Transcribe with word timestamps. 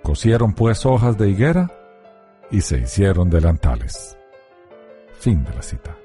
Cosieron 0.02 0.54
pues 0.54 0.84
hojas 0.86 1.16
de 1.16 1.30
higuera 1.30 1.70
y 2.50 2.60
se 2.62 2.78
hicieron 2.78 3.30
delantales. 3.30 4.18
Fin 5.18 5.44
de 5.44 5.54
la 5.54 5.62
cita. 5.62 5.96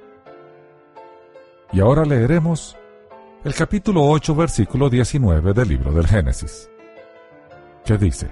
Y 1.71 1.79
ahora 1.79 2.05
leeremos 2.05 2.77
el 3.43 3.53
capítulo 3.55 4.05
8, 4.05 4.35
versículo 4.35 4.89
19 4.89 5.53
del 5.53 5.67
libro 5.67 5.91
del 5.91 6.07
Génesis, 6.07 6.69
que 7.83 7.97
dice, 7.97 8.29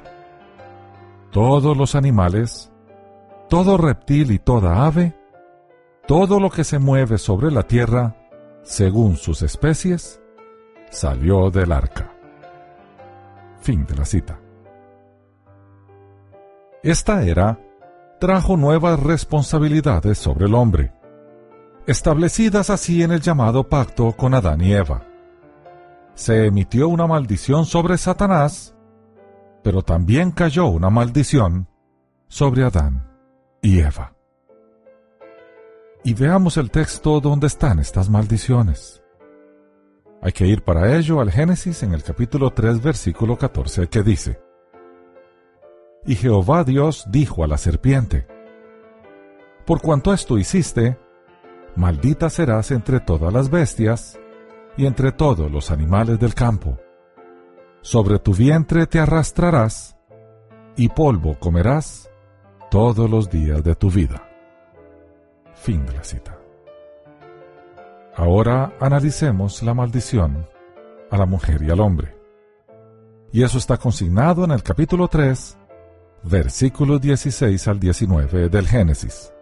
Todos 1.32 1.76
los 1.76 1.96
animales, 1.96 2.72
todo 3.50 3.78
reptil 3.78 4.32
y 4.32 4.40
toda 4.40 4.86
ave, 4.86 5.14
todo 6.08 6.40
lo 6.40 6.50
que 6.50 6.64
se 6.64 6.80
mueve 6.80 7.18
sobre 7.18 7.52
la 7.52 7.64
tierra, 7.64 8.16
según 8.64 9.18
sus 9.18 9.42
especies, 9.42 10.21
salió 10.92 11.50
del 11.50 11.72
arca. 11.72 12.14
Fin 13.62 13.86
de 13.86 13.96
la 13.96 14.06
cita. 14.06 14.40
Esta 16.84 17.24
era 17.24 17.60
trajo 18.20 18.58
nuevas 18.58 19.00
responsabilidades 19.00 20.18
sobre 20.18 20.46
el 20.46 20.54
hombre, 20.54 20.94
establecidas 21.88 22.70
así 22.70 23.02
en 23.02 23.12
el 23.12 23.22
llamado 23.22 23.68
pacto 23.68 24.12
con 24.12 24.34
Adán 24.36 24.62
y 24.62 24.74
Eva. 24.74 25.08
Se 26.14 26.46
emitió 26.46 26.88
una 26.88 27.08
maldición 27.08 27.66
sobre 27.66 27.98
Satanás, 27.98 28.76
pero 29.64 29.82
también 29.82 30.32
cayó 30.32 30.68
una 30.68 30.90
maldición 30.90 31.68
sobre 32.28 32.64
Adán 32.64 33.08
y 33.62 33.80
Eva. 33.80 34.14
Y 36.04 36.14
veamos 36.14 36.58
el 36.58 36.70
texto 36.70 37.20
donde 37.22 37.48
están 37.48 37.80
estas 37.80 38.10
maldiciones. 38.10 39.01
Hay 40.24 40.34
que 40.34 40.46
ir 40.46 40.62
para 40.64 40.96
ello 40.96 41.20
al 41.20 41.32
Génesis 41.32 41.82
en 41.82 41.94
el 41.94 42.04
capítulo 42.04 42.52
3, 42.52 42.82
versículo 42.84 43.38
14, 43.38 43.88
que 43.88 44.04
dice, 44.04 44.40
Y 46.06 46.16
Jehová 46.16 46.64
Dios 46.64 47.06
dijo 47.10 47.44
a 47.44 47.48
la 47.48 47.58
serpiente, 47.58 48.28
Por 49.66 49.82
cuanto 49.82 50.14
esto 50.14 50.38
hiciste, 50.38 51.00
maldita 51.76 52.30
serás 52.30 52.70
entre 52.70 53.00
todas 53.00 53.34
las 53.34 53.50
bestias 53.50 54.20
y 54.78 54.86
entre 54.86 55.12
todos 55.12 55.52
los 55.52 55.72
animales 55.72 56.20
del 56.20 56.36
campo. 56.36 56.78
Sobre 57.82 58.20
tu 58.20 58.34
vientre 58.36 58.86
te 58.86 59.00
arrastrarás, 59.00 59.98
y 60.76 60.90
polvo 60.90 61.40
comerás 61.40 62.12
todos 62.70 63.10
los 63.10 63.28
días 63.28 63.64
de 63.64 63.74
tu 63.74 63.90
vida. 63.90 64.30
Fin 65.56 65.84
de 65.88 65.94
la 65.94 66.04
cita. 66.04 66.41
Ahora 68.22 68.76
analicemos 68.80 69.64
la 69.64 69.74
maldición 69.74 70.46
a 71.10 71.18
la 71.18 71.26
mujer 71.26 71.64
y 71.64 71.72
al 71.72 71.80
hombre. 71.80 72.16
Y 73.32 73.42
eso 73.42 73.58
está 73.58 73.78
consignado 73.78 74.46
en 74.46 74.52
el 74.52 74.62
capítulo 74.62 75.08
3, 75.08 75.58
versículos 76.22 77.02
16 77.02 77.68
al 77.68 77.80
19 77.80 78.50
del 78.50 78.68
Génesis, 78.68 79.34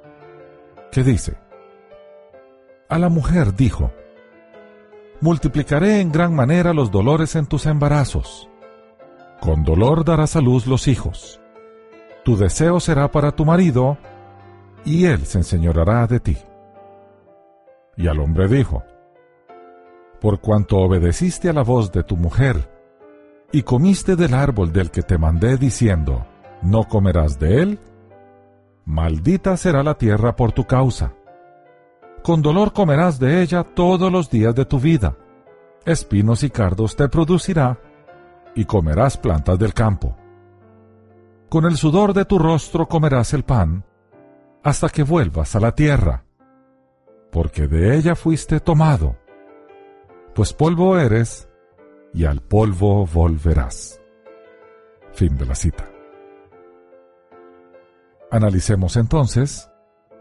que 0.93 1.03
dice, 1.03 1.33
A 2.87 2.97
la 2.97 3.09
mujer 3.09 3.53
dijo, 3.53 3.91
Multiplicaré 5.19 5.99
en 5.99 6.13
gran 6.13 6.33
manera 6.33 6.71
los 6.71 6.89
dolores 6.89 7.35
en 7.35 7.47
tus 7.47 7.65
embarazos. 7.65 8.47
Con 9.41 9.65
dolor 9.65 10.05
darás 10.05 10.37
a 10.37 10.39
luz 10.39 10.67
los 10.67 10.87
hijos. 10.87 11.41
Tu 12.23 12.37
deseo 12.37 12.79
será 12.79 13.11
para 13.11 13.33
tu 13.33 13.43
marido, 13.43 13.97
y 14.85 15.03
él 15.03 15.25
se 15.25 15.39
enseñorará 15.39 16.07
de 16.07 16.21
ti. 16.21 16.37
Y 17.99 18.07
al 18.07 18.21
hombre 18.21 18.47
dijo, 18.47 18.81
Por 20.21 20.39
cuanto 20.39 20.77
obedeciste 20.77 21.49
a 21.49 21.53
la 21.53 21.63
voz 21.63 21.91
de 21.91 22.01
tu 22.01 22.15
mujer, 22.15 22.71
y 23.51 23.63
comiste 23.63 24.15
del 24.15 24.33
árbol 24.33 24.71
del 24.71 24.89
que 24.89 25.01
te 25.01 25.17
mandé 25.17 25.57
diciendo, 25.57 26.25
No 26.61 26.85
comerás 26.85 27.37
de 27.39 27.61
él, 27.61 27.79
maldita 28.85 29.57
será 29.57 29.83
la 29.83 29.95
tierra 29.95 30.37
por 30.37 30.53
tu 30.53 30.63
causa. 30.63 31.11
Con 32.23 32.41
dolor 32.41 32.71
comerás 32.71 33.19
de 33.19 33.41
ella 33.41 33.65
todos 33.65 34.09
los 34.09 34.29
días 34.29 34.55
de 34.55 34.63
tu 34.63 34.79
vida. 34.79 35.17
Espinos 35.85 36.43
y 36.43 36.49
cardos 36.49 36.95
te 36.95 37.09
producirá, 37.09 37.79
y 38.55 38.63
comerás 38.63 39.17
plantas 39.17 39.59
del 39.59 39.73
campo. 39.73 40.15
Con 41.49 41.65
el 41.65 41.75
sudor 41.75 42.13
de 42.13 42.23
tu 42.23 42.39
rostro 42.39 42.87
comerás 42.87 43.33
el 43.33 43.43
pan, 43.43 43.83
hasta 44.63 44.87
que 44.87 45.03
vuelvas 45.03 45.53
a 45.57 45.59
la 45.59 45.75
tierra 45.75 46.23
porque 47.31 47.67
de 47.67 47.95
ella 47.95 48.15
fuiste 48.15 48.59
tomado, 48.59 49.17
pues 50.33 50.53
polvo 50.53 50.97
eres, 50.97 51.47
y 52.13 52.25
al 52.25 52.41
polvo 52.41 53.05
volverás. 53.05 54.01
Fin 55.13 55.37
de 55.37 55.45
la 55.45 55.55
cita. 55.55 55.85
Analicemos 58.31 58.95
entonces 58.95 59.69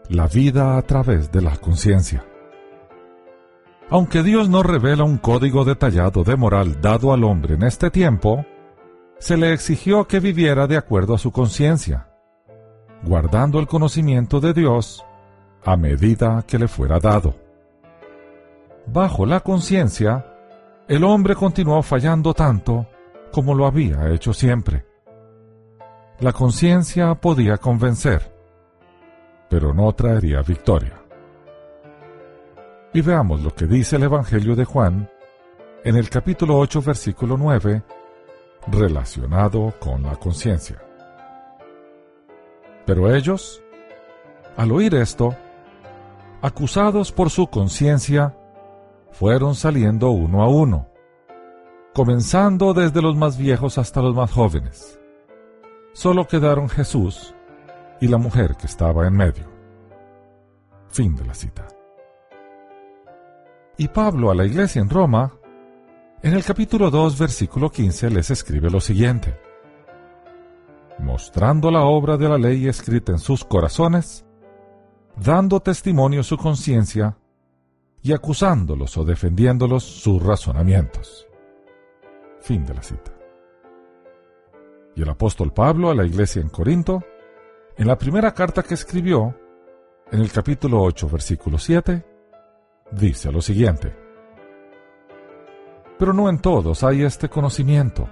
la 0.09 0.27
vida 0.27 0.77
a 0.77 0.81
través 0.81 1.31
de 1.31 1.41
la 1.41 1.57
conciencia. 1.57 2.25
Aunque 3.89 4.23
Dios 4.23 4.49
no 4.49 4.61
revela 4.61 5.03
un 5.03 5.17
código 5.17 5.65
detallado 5.65 6.23
de 6.23 6.35
moral 6.35 6.79
dado 6.81 7.13
al 7.13 7.23
hombre 7.23 7.55
en 7.55 7.63
este 7.63 7.89
tiempo, 7.89 8.45
se 9.19 9.35
le 9.35 9.53
exigió 9.53 10.07
que 10.07 10.19
viviera 10.19 10.67
de 10.67 10.77
acuerdo 10.77 11.13
a 11.13 11.17
su 11.17 11.31
conciencia, 11.31 12.07
guardando 13.03 13.59
el 13.59 13.67
conocimiento 13.67 14.39
de 14.39 14.53
Dios 14.53 15.03
a 15.63 15.75
medida 15.75 16.43
que 16.47 16.57
le 16.57 16.67
fuera 16.67 16.99
dado. 16.99 17.35
Bajo 18.85 19.25
la 19.25 19.41
conciencia, 19.41 20.25
el 20.87 21.03
hombre 21.03 21.35
continuó 21.35 21.81
fallando 21.83 22.33
tanto 22.33 22.87
como 23.31 23.53
lo 23.53 23.67
había 23.67 24.09
hecho 24.09 24.33
siempre. 24.33 24.85
La 26.19 26.33
conciencia 26.33 27.13
podía 27.15 27.57
convencer, 27.57 28.33
pero 29.49 29.73
no 29.73 29.93
traería 29.93 30.41
victoria. 30.41 30.99
Y 32.93 33.01
veamos 33.01 33.41
lo 33.43 33.53
que 33.53 33.67
dice 33.67 33.97
el 33.97 34.03
Evangelio 34.03 34.55
de 34.55 34.65
Juan 34.65 35.09
en 35.83 35.95
el 35.95 36.09
capítulo 36.09 36.57
8, 36.57 36.81
versículo 36.81 37.37
9, 37.37 37.83
relacionado 38.67 39.73
con 39.79 40.03
la 40.03 40.15
conciencia. 40.15 40.81
Pero 42.85 43.13
ellos, 43.13 43.61
al 44.57 44.71
oír 44.71 44.95
esto, 44.95 45.35
acusados 46.41 47.11
por 47.11 47.29
su 47.29 47.47
conciencia, 47.47 48.35
fueron 49.11 49.55
saliendo 49.55 50.11
uno 50.11 50.41
a 50.41 50.47
uno, 50.47 50.87
comenzando 51.93 52.73
desde 52.73 53.01
los 53.01 53.15
más 53.15 53.37
viejos 53.37 53.77
hasta 53.77 54.01
los 54.01 54.15
más 54.15 54.31
jóvenes. 54.31 54.99
Solo 55.93 56.27
quedaron 56.27 56.69
Jesús 56.69 57.33
y 57.99 58.07
la 58.07 58.17
mujer 58.17 58.55
que 58.55 58.67
estaba 58.67 59.07
en 59.07 59.13
medio. 59.13 59.45
Fin 60.87 61.15
de 61.15 61.25
la 61.25 61.33
cita. 61.33 61.67
Y 63.77 63.87
Pablo 63.87 64.31
a 64.31 64.35
la 64.35 64.45
iglesia 64.45 64.81
en 64.81 64.89
Roma, 64.89 65.33
en 66.21 66.33
el 66.33 66.43
capítulo 66.43 66.89
2, 66.89 67.17
versículo 67.17 67.71
15, 67.71 68.09
les 68.09 68.29
escribe 68.29 68.69
lo 68.69 68.81
siguiente. 68.81 69.39
Mostrando 70.99 71.71
la 71.71 71.83
obra 71.83 72.17
de 72.17 72.27
la 72.27 72.37
ley 72.37 72.67
escrita 72.67 73.13
en 73.13 73.19
sus 73.19 73.45
corazones, 73.45 74.25
dando 75.15 75.59
testimonio 75.59 76.23
su 76.23 76.37
conciencia 76.37 77.17
y 78.01 78.13
acusándolos 78.13 78.97
o 78.97 79.03
defendiéndolos 79.03 79.83
sus 79.83 80.21
razonamientos. 80.23 81.27
Fin 82.41 82.65
de 82.65 82.73
la 82.73 82.81
cita. 82.81 83.11
Y 84.95 85.01
el 85.01 85.09
apóstol 85.09 85.53
Pablo 85.53 85.89
a 85.89 85.95
la 85.95 86.05
iglesia 86.05 86.41
en 86.41 86.49
Corinto, 86.49 87.03
en 87.77 87.87
la 87.87 87.97
primera 87.97 88.33
carta 88.33 88.63
que 88.63 88.73
escribió, 88.73 89.35
en 90.11 90.21
el 90.21 90.31
capítulo 90.31 90.81
8, 90.81 91.09
versículo 91.09 91.57
7, 91.57 92.05
dice 92.91 93.31
lo 93.31 93.41
siguiente. 93.41 93.95
Pero 95.97 96.13
no 96.13 96.29
en 96.29 96.39
todos 96.39 96.83
hay 96.83 97.03
este 97.03 97.29
conocimiento, 97.29 98.09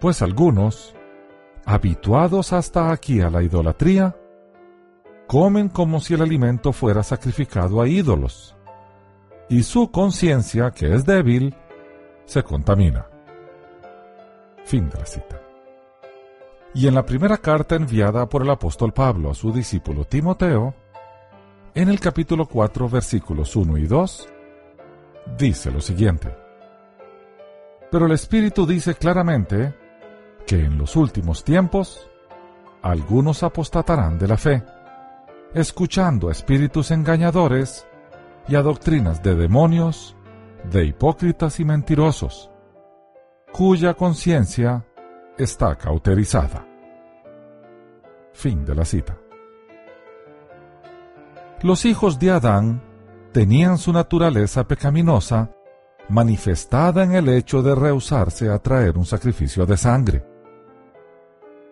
pues 0.00 0.22
algunos, 0.22 0.94
habituados 1.64 2.52
hasta 2.52 2.90
aquí 2.90 3.20
a 3.20 3.30
la 3.30 3.42
idolatría, 3.42 4.16
comen 5.32 5.70
como 5.70 5.98
si 5.98 6.12
el 6.12 6.20
alimento 6.20 6.74
fuera 6.74 7.02
sacrificado 7.02 7.80
a 7.80 7.88
ídolos, 7.88 8.54
y 9.48 9.62
su 9.62 9.90
conciencia, 9.90 10.72
que 10.72 10.94
es 10.94 11.06
débil, 11.06 11.54
se 12.26 12.42
contamina. 12.42 13.06
Fin 14.66 14.90
de 14.90 14.98
la 14.98 15.06
cita. 15.06 15.40
Y 16.74 16.86
en 16.86 16.94
la 16.94 17.06
primera 17.06 17.38
carta 17.38 17.76
enviada 17.76 18.28
por 18.28 18.42
el 18.42 18.50
apóstol 18.50 18.92
Pablo 18.92 19.30
a 19.30 19.34
su 19.34 19.50
discípulo 19.50 20.04
Timoteo, 20.04 20.74
en 21.74 21.88
el 21.88 21.98
capítulo 21.98 22.44
4 22.44 22.90
versículos 22.90 23.56
1 23.56 23.78
y 23.78 23.86
2, 23.86 24.28
dice 25.38 25.70
lo 25.70 25.80
siguiente. 25.80 26.28
Pero 27.90 28.04
el 28.04 28.12
Espíritu 28.12 28.66
dice 28.66 28.96
claramente 28.96 29.74
que 30.46 30.62
en 30.62 30.76
los 30.76 30.94
últimos 30.94 31.42
tiempos 31.42 32.06
algunos 32.82 33.42
apostatarán 33.42 34.18
de 34.18 34.28
la 34.28 34.36
fe, 34.36 34.62
escuchando 35.54 36.28
a 36.28 36.32
espíritus 36.32 36.90
engañadores 36.90 37.86
y 38.48 38.56
a 38.56 38.62
doctrinas 38.62 39.22
de 39.22 39.34
demonios, 39.34 40.16
de 40.70 40.86
hipócritas 40.86 41.60
y 41.60 41.64
mentirosos, 41.64 42.50
cuya 43.52 43.94
conciencia 43.94 44.84
está 45.36 45.76
cauterizada. 45.76 46.66
Fin 48.32 48.64
de 48.64 48.74
la 48.74 48.84
cita. 48.84 49.18
Los 51.62 51.84
hijos 51.84 52.18
de 52.18 52.30
Adán 52.30 52.82
tenían 53.32 53.78
su 53.78 53.92
naturaleza 53.92 54.66
pecaminosa 54.66 55.50
manifestada 56.08 57.04
en 57.04 57.12
el 57.12 57.28
hecho 57.28 57.62
de 57.62 57.74
rehusarse 57.74 58.50
a 58.50 58.58
traer 58.58 58.98
un 58.98 59.04
sacrificio 59.04 59.64
de 59.64 59.76
sangre. 59.76 60.24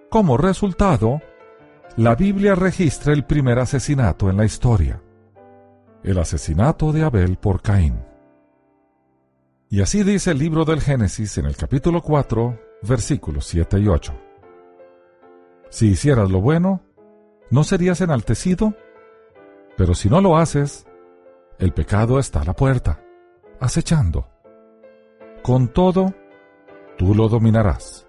Como 0.09 0.37
resultado, 0.37 1.21
la 1.97 2.15
Biblia 2.15 2.55
registra 2.55 3.13
el 3.13 3.25
primer 3.25 3.59
asesinato 3.59 4.31
en 4.31 4.37
la 4.37 4.45
historia, 4.45 5.03
el 6.05 6.19
asesinato 6.19 6.93
de 6.93 7.03
Abel 7.03 7.37
por 7.37 7.63
Caín. 7.63 8.01
Y 9.69 9.83
así 9.83 10.05
dice 10.05 10.31
el 10.31 10.39
libro 10.39 10.65
del 10.65 10.81
Génesis 10.81 11.37
en 11.39 11.47
el 11.47 11.57
capítulo 11.57 12.01
4, 12.01 12.59
versículos 12.83 13.45
7 13.47 13.81
y 13.81 13.89
8. 13.89 14.15
Si 15.69 15.89
hicieras 15.89 16.31
lo 16.31 16.41
bueno, 16.41 16.81
¿no 17.51 17.65
serías 17.65 18.01
enaltecido? 18.01 18.75
Pero 19.77 19.95
si 19.95 20.09
no 20.09 20.21
lo 20.21 20.37
haces, 20.37 20.87
el 21.59 21.73
pecado 21.73 22.19
está 22.19 22.43
a 22.43 22.45
la 22.45 22.55
puerta, 22.55 23.03
acechando. 23.61 24.29
Con 25.43 25.69
todo, 25.69 26.15
tú 26.99 27.15
lo 27.15 27.29
dominarás. 27.29 28.07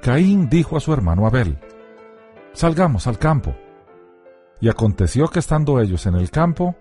Caín 0.00 0.48
dijo 0.48 0.76
a 0.76 0.80
su 0.80 0.92
hermano 0.92 1.26
Abel, 1.26 1.58
Salgamos 2.56 3.06
al 3.06 3.18
campo. 3.18 3.54
Y 4.62 4.70
aconteció 4.70 5.28
que 5.28 5.40
estando 5.40 5.78
ellos 5.78 6.06
en 6.06 6.14
el 6.14 6.30
campo, 6.30 6.74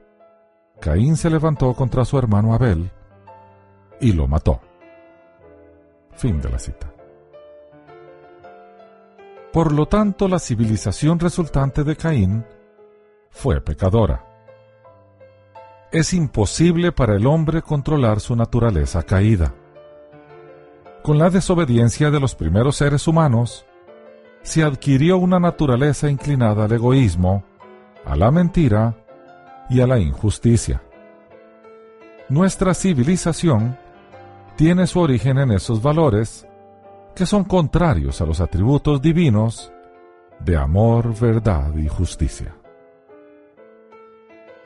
Caín 0.80 1.18
se 1.18 1.30
levantó 1.30 1.74
contra 1.74 2.06
su 2.06 2.18
hermano 2.18 2.54
Abel 2.54 2.89
y 4.00 4.13
lo 4.13 4.25
mató. 4.25 4.62
Fin 6.13 6.39
de 6.39 6.50
la 6.50 6.60
cita. 6.60 6.89
Por 9.51 9.74
lo 9.74 9.86
tanto, 9.86 10.30
la 10.30 10.39
civilización 10.39 11.19
resultante 11.19 11.83
de 11.83 11.98
Caín 11.98 12.45
fue 13.30 13.60
pecadora. 13.60 14.24
Es 15.92 16.13
imposible 16.13 16.94
para 16.94 17.18
el 17.18 17.27
hombre 17.27 17.62
controlar 17.62 18.22
su 18.22 18.33
naturaleza 18.38 19.04
caída. 19.04 19.54
Con 21.04 21.18
la 21.18 21.30
desobediencia 21.30 22.12
de 22.12 22.22
los 22.22 22.33
primeros 22.33 22.77
seres 22.77 23.10
humanos, 23.10 23.66
se 24.45 24.63
adquirió 24.63 25.18
una 25.18 25.39
naturaleza 25.39 26.07
inclinada 26.07 26.65
al 26.65 26.71
egoísmo, 26.71 27.44
a 28.06 28.15
la 28.15 28.30
mentira 28.30 28.95
y 29.71 29.81
a 29.81 29.88
la 29.88 29.97
injusticia. 29.97 30.83
Nuestra 32.30 32.75
civilización 32.75 33.75
tiene 34.56 34.86
su 34.86 35.00
origen 35.00 35.39
en 35.39 35.51
esos 35.51 35.81
valores 35.81 36.47
que 37.15 37.25
son 37.25 37.44
contrarios 37.44 38.21
a 38.21 38.25
los 38.25 38.39
atributos 38.39 39.01
divinos 39.01 39.74
de 40.39 40.56
amor, 40.56 41.19
verdad 41.19 41.75
y 41.75 41.88
justicia. 41.88 42.56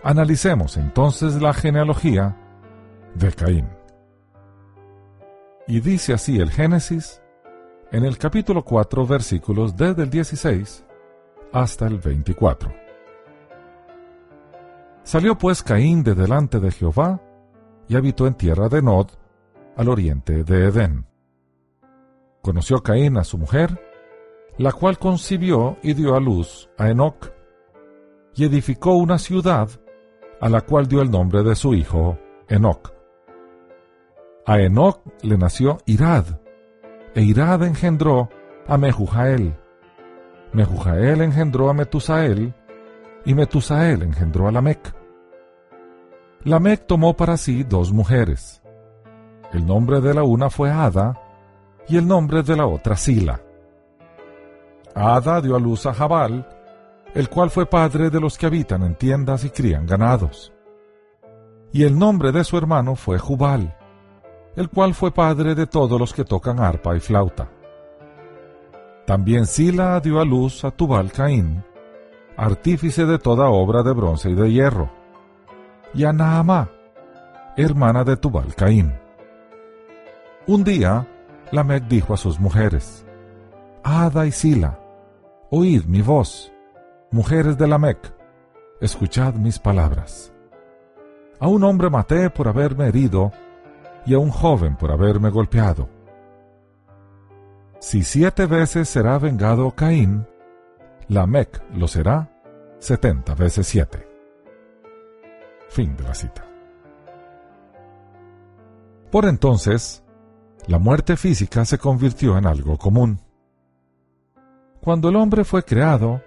Analicemos 0.04 0.76
entonces 0.76 1.42
la 1.42 1.54
genealogía 1.54 2.36
de 3.16 3.32
Caín. 3.32 3.70
Y 5.68 5.80
dice 5.80 6.14
así 6.14 6.38
el 6.38 6.52
Génesis 6.52 7.22
en 7.92 8.06
el 8.06 8.18
capítulo 8.18 8.64
4 8.64 9.08
versículos 9.08 9.76
desde 9.76 10.04
el 10.04 10.10
16 10.10 10.86
hasta 11.52 11.88
el 11.88 11.98
24. 11.98 12.72
Salió 15.04 15.38
pues 15.38 15.64
Caín 15.64 16.04
de 16.04 16.14
delante 16.14 16.60
de 16.60 16.70
Jehová 16.72 17.20
y 17.88 17.96
habitó 17.96 18.28
en 18.28 18.36
tierra 18.36 18.70
de 18.70 18.84
Nod, 18.84 19.08
al 19.76 19.90
oriente 19.90 20.44
de 20.44 20.66
Edén. 20.66 21.06
Conoció 22.42 22.84
Caín 22.84 23.18
a 23.18 23.24
su 23.24 23.38
mujer, 23.38 23.82
la 24.58 24.72
cual 24.72 25.00
concibió 25.00 25.78
y 25.82 25.94
dio 25.94 26.16
a 26.16 26.20
luz 26.20 26.70
a 26.78 26.90
Enoc, 26.90 27.34
y 28.36 28.46
edificó 28.46 28.94
una 28.94 29.18
ciudad 29.18 29.70
a 30.40 30.50
la 30.50 30.62
cual 30.62 30.88
dio 30.88 31.02
el 31.02 31.10
nombre 31.10 31.42
de 31.44 31.56
su 31.56 31.74
hijo 31.74 32.20
Enoc. 32.48 32.94
A 34.46 34.60
Enoc 34.60 35.02
le 35.24 35.38
nació 35.38 35.80
Irad, 35.86 36.26
e 37.20 37.68
engendró 37.68 38.30
a 38.68 38.78
Mehujael. 38.78 39.56
Mehujael 40.54 41.22
engendró 41.22 41.70
a 41.70 41.74
Metusael, 41.74 42.54
y 43.26 43.34
Metusael 43.34 44.04
engendró 44.04 44.48
a 44.48 44.52
Lamec. 44.52 44.96
Lamec 46.44 46.88
tomó 46.88 47.16
para 47.16 47.36
sí 47.38 47.64
dos 47.64 47.92
mujeres. 47.92 48.62
El 49.52 49.66
nombre 49.66 50.00
de 50.00 50.14
la 50.14 50.24
una 50.24 50.50
fue 50.50 50.72
Ada, 50.72 51.20
y 51.88 51.98
el 51.98 52.08
nombre 52.08 52.44
de 52.44 52.56
la 52.56 52.68
otra 52.68 52.96
Sila. 52.96 53.42
Ada 54.96 55.42
dio 55.42 55.56
a 55.56 55.60
luz 55.60 55.86
a 55.86 55.94
Jabal, 55.94 56.48
el 57.14 57.30
cual 57.30 57.50
fue 57.50 57.66
padre 57.66 58.10
de 58.10 58.20
los 58.20 58.38
que 58.38 58.46
habitan 58.46 58.84
en 58.84 58.96
tiendas 58.96 59.44
y 59.44 59.50
crían 59.50 59.86
ganados. 59.86 60.54
Y 61.72 61.84
el 61.84 61.98
nombre 61.98 62.32
de 62.32 62.44
su 62.44 62.58
hermano 62.58 62.96
fue 62.96 63.20
Jubal, 63.20 63.76
el 64.56 64.70
cual 64.70 64.94
fue 64.94 65.12
padre 65.12 65.56
de 65.56 65.68
todos 65.68 66.00
los 66.00 66.14
que 66.14 66.26
tocan 66.26 66.60
arpa 66.60 66.96
y 66.96 67.00
flauta. 67.00 67.50
También 69.06 69.46
Sila 69.46 70.00
dio 70.00 70.20
a 70.20 70.26
luz 70.26 70.64
a 70.64 70.72
Tubal 70.72 71.12
Caín, 71.12 71.64
artífice 72.38 73.06
de 73.06 73.18
toda 73.18 73.50
obra 73.50 73.84
de 73.84 73.94
bronce 73.94 74.30
y 74.30 74.36
de 74.36 74.52
hierro, 74.52 74.92
y 75.94 76.04
a 76.04 76.14
Naamá, 76.14 76.70
hermana 77.58 78.04
de 78.04 78.18
Tubal 78.18 78.54
Caín. 78.56 78.94
Un 80.46 80.64
día, 80.64 81.08
Lamec 81.52 81.86
dijo 81.88 82.14
a 82.14 82.18
sus 82.18 82.40
mujeres, 82.40 83.06
Ada 83.84 84.28
y 84.28 84.32
Sila, 84.32 84.80
oíd 85.50 85.86
mi 85.86 86.02
voz, 86.02 86.52
mujeres 87.12 87.58
de 87.58 87.68
Lamec, 87.68 87.98
escuchad 88.82 89.34
mis 89.34 89.58
palabras. 89.58 90.32
A 91.40 91.48
un 91.48 91.64
hombre 91.64 91.90
maté 91.90 92.30
por 92.30 92.48
haberme 92.48 92.88
herido, 92.88 93.32
y 94.06 94.14
a 94.14 94.20
un 94.20 94.30
joven 94.30 94.76
por 94.76 94.92
haberme 94.92 95.30
golpeado. 95.30 95.90
Si 97.80 98.04
siete 98.04 98.46
veces 98.46 98.90
será 98.90 99.18
vengado 99.20 99.72
Caín, 99.72 100.28
Lamec 101.08 101.64
lo 101.74 101.88
será 101.88 102.30
setenta 102.80 103.36
veces 103.36 103.68
siete. 103.68 104.08
Fin 105.70 105.96
de 105.96 106.04
la 106.04 106.14
cita. 106.14 106.46
Por 109.12 109.26
entonces, 109.26 110.04
la 110.68 110.78
muerte 110.78 111.18
física 111.18 111.66
se 111.66 111.78
convirtió 111.78 112.38
en 112.38 112.46
algo 112.46 112.78
común. 112.78 113.22
Cuando 114.82 115.10
el 115.10 115.16
hombre 115.16 115.44
fue 115.44 115.64
creado, 115.64 116.22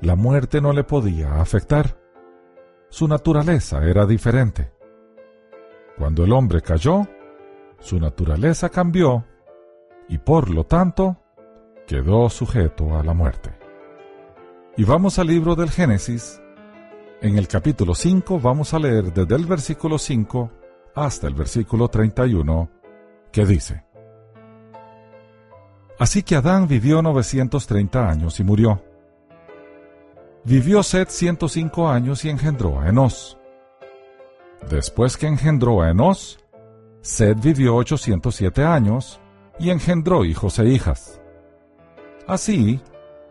la 0.00 0.16
muerte 0.16 0.60
no 0.60 0.72
le 0.72 0.84
podía 0.84 1.40
afectar. 1.40 1.98
Su 2.88 3.08
naturaleza 3.08 3.84
era 3.84 4.06
diferente. 4.06 4.72
Cuando 6.00 6.24
el 6.24 6.32
hombre 6.32 6.62
cayó, 6.62 7.06
su 7.78 8.00
naturaleza 8.00 8.70
cambió 8.70 9.26
y 10.08 10.16
por 10.16 10.48
lo 10.48 10.64
tanto 10.64 11.18
quedó 11.86 12.30
sujeto 12.30 12.98
a 12.98 13.04
la 13.04 13.12
muerte. 13.12 13.50
Y 14.78 14.84
vamos 14.84 15.18
al 15.18 15.26
libro 15.26 15.54
del 15.54 15.68
Génesis. 15.68 16.40
En 17.20 17.36
el 17.36 17.46
capítulo 17.46 17.94
5 17.94 18.40
vamos 18.40 18.72
a 18.72 18.78
leer 18.78 19.12
desde 19.12 19.36
el 19.36 19.44
versículo 19.44 19.98
5 19.98 20.50
hasta 20.94 21.26
el 21.26 21.34
versículo 21.34 21.88
31, 21.88 22.70
que 23.30 23.44
dice, 23.44 23.84
Así 25.98 26.22
que 26.22 26.36
Adán 26.36 26.66
vivió 26.66 27.02
930 27.02 28.08
años 28.08 28.40
y 28.40 28.44
murió. 28.44 28.82
Vivió 30.44 30.82
Set 30.82 31.10
105 31.10 31.90
años 31.90 32.24
y 32.24 32.30
engendró 32.30 32.80
a 32.80 32.88
Enos. 32.88 33.36
Después 34.68 35.16
que 35.16 35.26
engendró 35.26 35.82
a 35.82 35.90
Enos, 35.90 36.38
Set 37.02 37.40
vivió 37.40 37.76
807 37.76 38.62
años 38.62 39.20
y 39.58 39.70
engendró 39.70 40.24
hijos 40.24 40.58
e 40.58 40.68
hijas. 40.68 41.20
Así, 42.26 42.80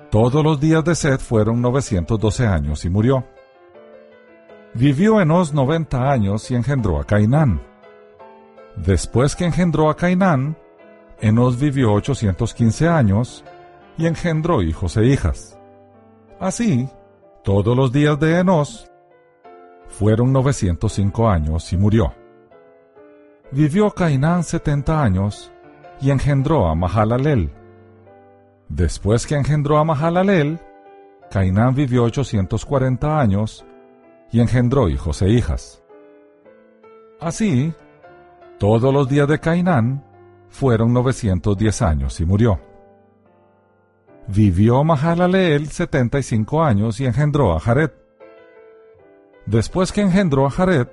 todos 0.09 0.43
los 0.43 0.59
días 0.59 0.83
de 0.83 0.95
Set 0.95 1.21
fueron 1.21 1.61
912 1.61 2.47
años 2.47 2.83
y 2.83 2.89
murió. 2.89 3.23
Vivió 4.73 5.21
Enos 5.21 5.53
90 5.53 6.11
años 6.11 6.49
y 6.51 6.55
engendró 6.55 6.99
a 6.99 7.03
Cainán. 7.05 7.61
Después 8.75 9.35
que 9.35 9.45
engendró 9.45 9.89
a 9.89 9.95
Cainán, 9.95 10.57
Enos 11.21 11.59
vivió 11.59 11.93
815 11.93 12.87
años 12.87 13.43
y 13.97 14.07
engendró 14.07 14.61
hijos 14.61 14.97
e 14.97 15.05
hijas. 15.05 15.59
Así, 16.39 16.87
todos 17.43 17.75
los 17.75 17.91
días 17.91 18.19
de 18.19 18.39
Enos 18.39 18.88
fueron 19.89 20.31
905 20.31 21.29
años 21.29 21.73
y 21.73 21.77
murió. 21.77 22.13
Vivió 23.51 23.91
Cainán 23.91 24.43
70 24.43 25.03
años 25.03 25.51
y 25.99 26.11
engendró 26.11 26.67
a 26.67 26.75
Mahalalel. 26.75 27.51
Después 28.69 29.25
que 29.25 29.35
engendró 29.35 29.79
a 29.79 29.83
Mahalalel, 29.83 30.59
Cainán 31.29 31.75
vivió 31.75 32.03
840 32.03 33.19
años 33.19 33.65
y 34.31 34.39
engendró 34.39 34.87
hijos 34.89 35.21
e 35.21 35.29
hijas. 35.29 35.83
Así, 37.19 37.73
todos 38.59 38.93
los 38.93 39.09
días 39.09 39.27
de 39.27 39.39
Cainán 39.39 40.05
fueron 40.49 40.93
910 40.93 41.81
años 41.81 42.19
y 42.19 42.25
murió. 42.25 42.59
Vivió 44.27 44.83
Mahalaleel 44.83 45.67
75 45.67 46.63
años 46.63 46.99
y 46.99 47.05
engendró 47.05 47.53
a 47.55 47.59
Jared. 47.59 47.91
Después 49.49 49.91
que 49.91 50.01
engendró 50.01 50.45
a 50.45 50.51
Jared, 50.51 50.87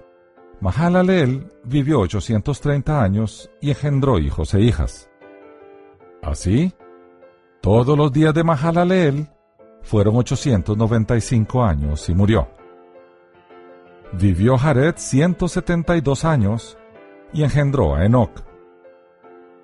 Mahalaleel 0.60 1.52
vivió 1.64 2.00
830 2.00 3.02
años 3.02 3.50
y 3.60 3.68
engendró 3.68 4.18
hijos 4.18 4.54
e 4.54 4.62
hijas. 4.62 5.10
Así, 6.22 6.72
todos 7.60 7.98
los 7.98 8.10
días 8.10 8.32
de 8.32 8.44
Mahalaleel 8.44 9.28
fueron 9.82 10.16
895 10.16 11.64
años 11.64 12.08
y 12.08 12.14
murió. 12.14 12.48
Vivió 14.14 14.56
Jared 14.56 14.94
172 14.96 16.24
años 16.24 16.78
y 17.34 17.42
engendró 17.42 17.94
a 17.94 18.06
Enoch. 18.06 18.42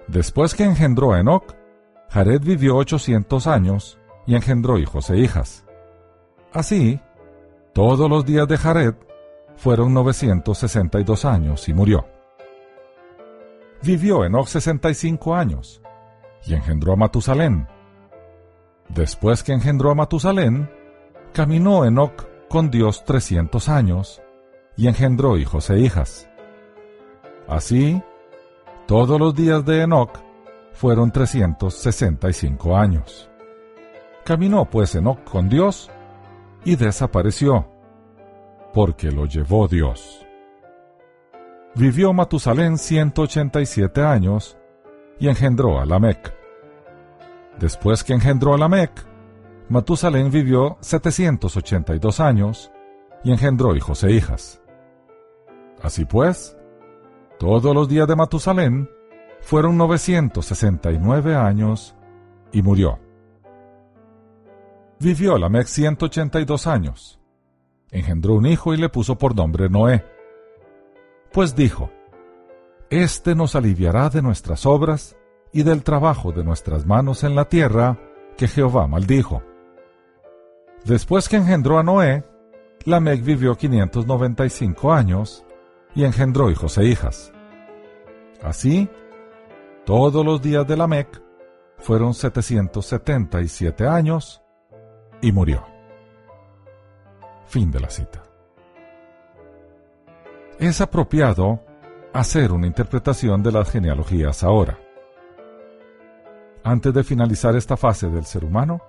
Después 0.06 0.54
que 0.54 0.64
engendró 0.64 1.14
a 1.14 1.20
Enoch, 1.20 1.54
Jared 2.10 2.42
vivió 2.42 2.76
800 2.76 3.46
años 3.46 3.98
y 4.26 4.34
engendró 4.34 4.76
hijos 4.78 5.08
e 5.08 5.16
hijas. 5.16 5.64
Así, 6.52 7.00
todos 7.72 8.08
los 8.10 8.24
días 8.24 8.46
de 8.48 8.58
Jared 8.58 8.94
fueron 9.56 9.94
962 9.94 11.24
años 11.24 11.68
y 11.68 11.74
murió. 11.74 12.06
Vivió 13.82 14.24
Enoch 14.24 14.46
65 14.46 15.34
años 15.34 15.80
y 16.44 16.54
engendró 16.54 16.92
a 16.92 16.96
Matusalén. 16.96 17.66
Después 18.88 19.42
que 19.42 19.52
engendró 19.52 19.90
a 19.90 19.94
Matusalén, 19.94 20.70
caminó 21.32 21.84
Enoch 21.84 22.26
con 22.48 22.70
Dios 22.70 23.04
300 23.04 23.68
años 23.68 24.22
y 24.76 24.88
engendró 24.88 25.38
hijos 25.38 25.70
e 25.70 25.78
hijas. 25.80 26.28
Así, 27.48 28.02
todos 28.86 29.18
los 29.18 29.34
días 29.34 29.64
de 29.64 29.82
Enoc 29.82 30.18
fueron 30.72 31.10
365 31.10 32.76
años. 32.76 33.30
Caminó 34.24 34.66
pues 34.66 34.94
Enoc 34.94 35.24
con 35.24 35.48
Dios 35.48 35.90
y 36.64 36.76
desapareció, 36.76 37.66
porque 38.72 39.10
lo 39.10 39.26
llevó 39.26 39.68
Dios. 39.68 40.26
Vivió 41.74 42.12
Matusalén 42.12 42.78
187 42.78 44.02
años 44.02 44.58
y 45.18 45.28
engendró 45.28 45.80
a 45.80 45.86
Lamec. 45.86 46.34
Después 47.58 48.04
que 48.04 48.12
engendró 48.12 48.54
a 48.54 48.58
Lamec, 48.58 48.90
Matusalén 49.68 50.30
vivió 50.30 50.76
782 50.80 52.20
años 52.20 52.70
y 53.24 53.32
engendró 53.32 53.74
hijos 53.74 54.04
e 54.04 54.12
hijas. 54.12 54.60
Así 55.82 56.04
pues, 56.04 56.56
todos 57.38 57.74
los 57.74 57.88
días 57.88 58.06
de 58.06 58.16
Matusalén 58.16 58.88
fueron 59.40 59.76
969 59.76 61.34
años 61.34 61.96
y 62.52 62.62
murió. 62.62 62.98
Vivió 65.02 65.36
Lamec 65.36 65.66
182 65.66 66.68
años. 66.68 67.18
Engendró 67.90 68.34
un 68.34 68.46
hijo 68.46 68.72
y 68.72 68.76
le 68.76 68.88
puso 68.88 69.18
por 69.18 69.34
nombre 69.34 69.68
Noé. 69.68 70.04
Pues 71.32 71.56
dijo, 71.56 71.90
Este 72.88 73.34
nos 73.34 73.56
aliviará 73.56 74.10
de 74.10 74.22
nuestras 74.22 74.64
obras 74.64 75.16
y 75.52 75.64
del 75.64 75.82
trabajo 75.82 76.30
de 76.30 76.44
nuestras 76.44 76.86
manos 76.86 77.24
en 77.24 77.34
la 77.34 77.46
tierra 77.48 77.98
que 78.36 78.46
Jehová 78.46 78.86
maldijo. 78.86 79.42
Después 80.84 81.28
que 81.28 81.34
engendró 81.34 81.80
a 81.80 81.82
Noé, 81.82 82.22
Lamec 82.84 83.24
vivió 83.24 83.56
595 83.56 84.92
años 84.92 85.44
y 85.96 86.04
engendró 86.04 86.48
hijos 86.48 86.78
e 86.78 86.84
hijas. 86.84 87.32
Así, 88.40 88.88
todos 89.84 90.24
los 90.24 90.40
días 90.40 90.64
de 90.68 90.76
Lamec 90.76 91.20
fueron 91.78 92.14
777 92.14 93.88
años 93.88 94.41
y 95.22 95.32
murió. 95.32 95.64
Fin 97.46 97.70
de 97.70 97.80
la 97.80 97.88
cita. 97.88 98.22
Es 100.58 100.80
apropiado 100.80 101.60
hacer 102.12 102.52
una 102.52 102.66
interpretación 102.66 103.42
de 103.42 103.52
las 103.52 103.70
genealogías 103.70 104.42
ahora. 104.42 104.78
Antes 106.62 106.92
de 106.92 107.02
finalizar 107.02 107.56
esta 107.56 107.76
fase 107.76 108.08
del 108.08 108.24
ser 108.24 108.44
humano, 108.44 108.80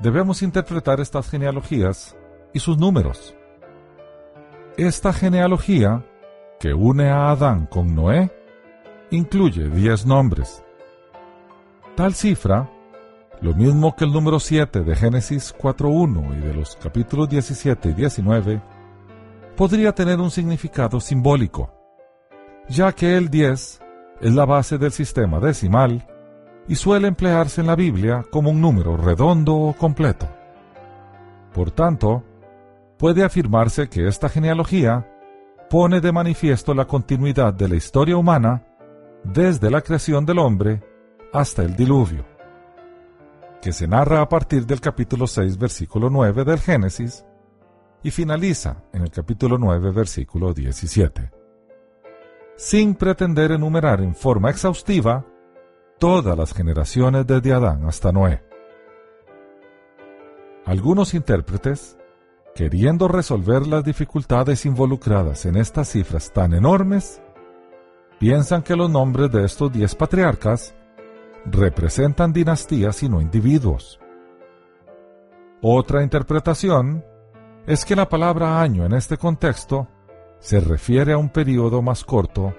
debemos 0.00 0.42
interpretar 0.42 1.00
estas 1.00 1.28
genealogías 1.28 2.16
y 2.52 2.60
sus 2.60 2.78
números. 2.78 3.34
Esta 4.76 5.12
genealogía 5.12 6.04
que 6.58 6.72
une 6.74 7.10
a 7.10 7.30
Adán 7.30 7.66
con 7.66 7.94
Noé 7.94 8.30
incluye 9.10 9.68
10 9.68 10.06
nombres. 10.06 10.64
Tal 11.96 12.14
cifra, 12.14 12.70
lo 13.42 13.54
mismo 13.54 13.96
que 13.96 14.04
el 14.04 14.12
número 14.12 14.38
7 14.38 14.80
de 14.80 14.96
Génesis 14.96 15.54
4.1 15.56 16.36
y 16.36 16.40
de 16.40 16.54
los 16.54 16.76
capítulos 16.76 17.28
17 17.28 17.88
y 17.88 17.92
19, 17.94 18.60
podría 19.56 19.94
tener 19.94 20.20
un 20.20 20.30
significado 20.30 21.00
simbólico, 21.00 21.72
ya 22.68 22.92
que 22.92 23.16
el 23.16 23.30
10 23.30 23.80
es 24.20 24.34
la 24.34 24.44
base 24.44 24.76
del 24.78 24.92
sistema 24.92 25.40
decimal 25.40 26.06
y 26.68 26.74
suele 26.74 27.08
emplearse 27.08 27.62
en 27.62 27.66
la 27.66 27.76
Biblia 27.76 28.24
como 28.30 28.50
un 28.50 28.60
número 28.60 28.96
redondo 28.96 29.54
o 29.56 29.72
completo. 29.72 30.28
Por 31.54 31.70
tanto, 31.70 32.22
puede 32.98 33.24
afirmarse 33.24 33.88
que 33.88 34.06
esta 34.06 34.28
genealogía 34.28 35.06
pone 35.70 36.00
de 36.00 36.12
manifiesto 36.12 36.74
la 36.74 36.84
continuidad 36.84 37.54
de 37.54 37.68
la 37.68 37.76
historia 37.76 38.16
humana 38.16 38.62
desde 39.24 39.70
la 39.70 39.80
creación 39.80 40.26
del 40.26 40.38
hombre 40.38 40.82
hasta 41.32 41.62
el 41.62 41.74
diluvio, 41.76 42.24
que 43.60 43.72
se 43.72 43.86
narra 43.86 44.20
a 44.20 44.28
partir 44.28 44.66
del 44.66 44.80
capítulo 44.80 45.26
6, 45.26 45.58
versículo 45.58 46.08
9 46.10 46.44
del 46.44 46.58
Génesis 46.58 47.24
y 48.02 48.10
finaliza 48.10 48.84
en 48.92 49.02
el 49.02 49.10
capítulo 49.10 49.58
9, 49.58 49.90
versículo 49.92 50.54
17, 50.54 51.30
sin 52.56 52.94
pretender 52.94 53.52
enumerar 53.52 54.00
en 54.00 54.14
forma 54.14 54.50
exhaustiva 54.50 55.26
todas 55.98 56.36
las 56.36 56.54
generaciones 56.54 57.26
desde 57.26 57.52
Adán 57.52 57.86
hasta 57.86 58.10
Noé. 58.10 58.42
Algunos 60.64 61.12
intérpretes 61.14 61.98
queriendo 62.54 63.08
resolver 63.08 63.66
las 63.66 63.84
dificultades 63.84 64.66
involucradas 64.66 65.46
en 65.46 65.56
estas 65.56 65.88
cifras 65.88 66.32
tan 66.32 66.52
enormes, 66.52 67.22
piensan 68.18 68.62
que 68.62 68.76
los 68.76 68.90
nombres 68.90 69.30
de 69.30 69.44
estos 69.44 69.72
diez 69.72 69.94
patriarcas 69.94 70.74
representan 71.46 72.32
dinastías 72.32 73.02
y 73.02 73.08
no 73.08 73.20
individuos. 73.20 74.00
Otra 75.62 76.02
interpretación 76.02 77.04
es 77.66 77.84
que 77.84 77.96
la 77.96 78.08
palabra 78.08 78.60
año 78.60 78.84
en 78.86 78.94
este 78.94 79.16
contexto 79.16 79.88
se 80.38 80.60
refiere 80.60 81.12
a 81.12 81.18
un 81.18 81.28
periodo 81.28 81.82
más 81.82 82.04
corto 82.04 82.54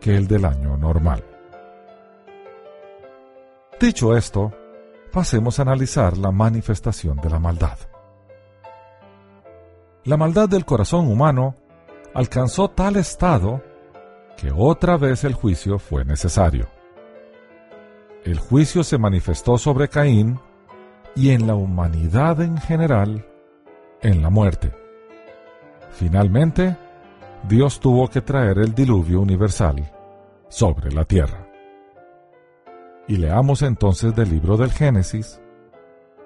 que 0.00 0.16
el 0.16 0.28
del 0.28 0.44
año 0.44 0.76
normal. 0.76 1.24
Dicho 3.80 4.16
esto, 4.16 4.52
pasemos 5.10 5.58
a 5.58 5.62
analizar 5.62 6.16
la 6.18 6.30
manifestación 6.30 7.16
de 7.16 7.30
la 7.30 7.38
maldad 7.38 7.78
la 10.04 10.16
maldad 10.16 10.48
del 10.48 10.64
corazón 10.64 11.06
humano 11.06 11.54
alcanzó 12.12 12.68
tal 12.68 12.96
estado 12.96 13.62
que 14.36 14.50
otra 14.54 14.96
vez 14.96 15.22
el 15.22 15.34
juicio 15.34 15.78
fue 15.78 16.04
necesario. 16.04 16.66
El 18.24 18.38
juicio 18.38 18.84
se 18.84 18.98
manifestó 18.98 19.58
sobre 19.58 19.88
Caín 19.88 20.38
y 21.14 21.30
en 21.30 21.46
la 21.46 21.54
humanidad 21.54 22.40
en 22.40 22.56
general 22.58 23.26
en 24.00 24.22
la 24.22 24.30
muerte. 24.30 24.72
Finalmente, 25.90 26.76
Dios 27.48 27.80
tuvo 27.80 28.08
que 28.08 28.20
traer 28.20 28.58
el 28.58 28.74
diluvio 28.74 29.20
universal 29.20 29.90
sobre 30.48 30.92
la 30.92 31.04
tierra. 31.04 31.48
Y 33.08 33.16
leamos 33.16 33.62
entonces 33.62 34.14
del 34.14 34.30
libro 34.30 34.56
del 34.56 34.70
Génesis. 34.70 35.40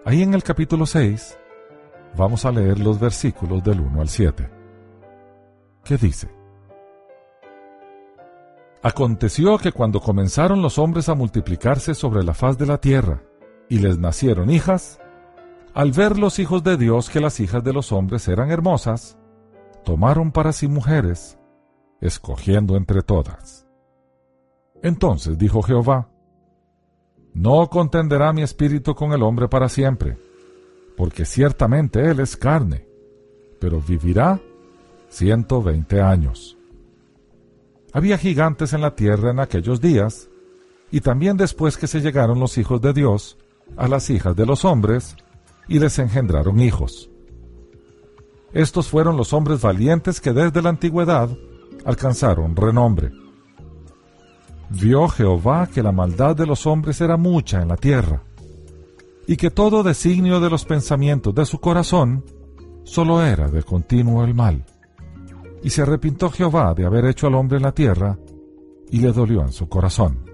Ahí 0.05 0.23
en 0.23 0.35
el 0.35 0.43
capítulo 0.43 0.85
6 0.85 1.39
vamos 2.17 2.45
a 2.45 2.53
leer 2.53 2.79
los 2.79 3.01
versículos 3.01 3.65
del 3.65 3.81
1 3.81 4.01
al 4.01 4.09
7. 4.09 4.51
¿Qué 5.83 5.97
dice? 5.97 6.36
Aconteció 8.87 9.59
que 9.59 9.73
cuando 9.73 9.99
comenzaron 9.99 10.63
los 10.63 10.79
hombres 10.79 11.09
a 11.09 11.17
multiplicarse 11.17 11.93
sobre 11.93 12.23
la 12.23 12.35
faz 12.35 12.57
de 12.57 12.67
la 12.67 12.79
tierra, 12.79 13.21
y 13.69 13.81
les 13.81 13.99
nacieron 13.99 14.49
hijas, 14.49 15.01
al 15.75 15.91
ver 15.91 16.21
los 16.21 16.39
hijos 16.39 16.63
de 16.63 16.77
Dios 16.77 17.11
que 17.11 17.19
las 17.19 17.41
hijas 17.41 17.65
de 17.65 17.73
los 17.73 17.91
hombres 17.91 18.29
eran 18.29 18.53
hermosas, 18.53 19.19
tomaron 19.85 20.31
para 20.31 20.53
sí 20.53 20.69
mujeres, 20.69 21.37
escogiendo 22.01 22.77
entre 22.77 23.03
todas. 23.03 23.67
Entonces 24.85 25.37
dijo 25.37 25.63
Jehová, 25.63 26.09
No 27.35 27.69
contenderá 27.69 28.33
mi 28.33 28.43
espíritu 28.43 28.95
con 28.95 29.13
el 29.13 29.25
hombre 29.25 29.49
para 29.49 29.69
siempre, 29.69 30.17
porque 30.97 31.25
ciertamente 31.25 32.09
él 32.09 32.21
es 32.21 32.37
carne, 32.37 32.87
pero 33.61 33.81
vivirá 33.81 34.41
ciento 35.09 35.61
veinte 35.61 36.01
años. 36.01 36.56
Había 37.97 38.19
gigantes 38.19 38.75
en 38.75 38.83
la 38.83 38.95
tierra 38.95 39.31
en 39.31 39.41
aquellos 39.41 39.81
días, 39.81 40.29
y 40.91 41.01
también 41.01 41.39
después 41.39 41.79
que 41.79 41.87
se 41.87 42.03
llegaron 42.03 42.39
los 42.39 42.59
hijos 42.59 42.79
de 42.83 42.93
Dios 42.93 43.39
a 43.75 43.89
las 43.89 44.11
hijas 44.11 44.37
de 44.37 44.45
los 44.45 44.67
hombres, 44.67 45.17
y 45.67 45.79
les 45.79 45.99
engendraron 45.99 46.61
hijos. 46.61 47.09
Estos 48.53 48.89
fueron 48.89 49.17
los 49.17 49.33
hombres 49.33 49.63
valientes 49.63 50.21
que 50.21 50.35
desde 50.35 50.61
la 50.61 50.69
antigüedad 50.69 51.31
alcanzaron 51.87 52.55
renombre. 52.55 53.13
Vio 54.69 55.09
Jehová 55.09 55.67
que 55.67 55.83
la 55.83 55.91
maldad 55.91 56.37
de 56.37 56.45
los 56.45 56.67
hombres 56.67 57.01
era 57.01 57.17
mucha 57.17 57.63
en 57.63 57.69
la 57.69 57.79
tierra, 57.79 58.23
y 59.27 59.39
que 59.39 59.51
todo 59.51 59.83
designio 59.83 60.39
de 60.41 60.51
los 60.51 60.67
pensamientos 60.67 61.35
de 61.35 61.47
su 61.47 61.61
corazón 61.61 62.23
solo 62.85 63.25
era 63.25 63.49
de 63.49 63.63
continuo 63.63 64.23
el 64.23 64.35
mal. 64.35 64.67
Y 65.63 65.71
se 65.71 65.83
arrepintió 65.83 66.31
Jehová 66.31 66.75
de 66.75 66.85
haber 66.85 67.07
hecho 67.07 67.27
al 67.27 67.35
hombre 67.35 67.57
en 67.57 67.65
la 67.65 67.73
tierra, 67.73 68.19
y 68.91 69.01
le 69.01 69.13
dolió 69.13 69.43
en 69.43 69.53
su 69.53 69.69
corazón. 69.69 70.25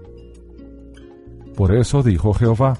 Por 1.55 1.75
eso 1.75 2.03
dijo 2.03 2.33
Jehová, 2.33 2.77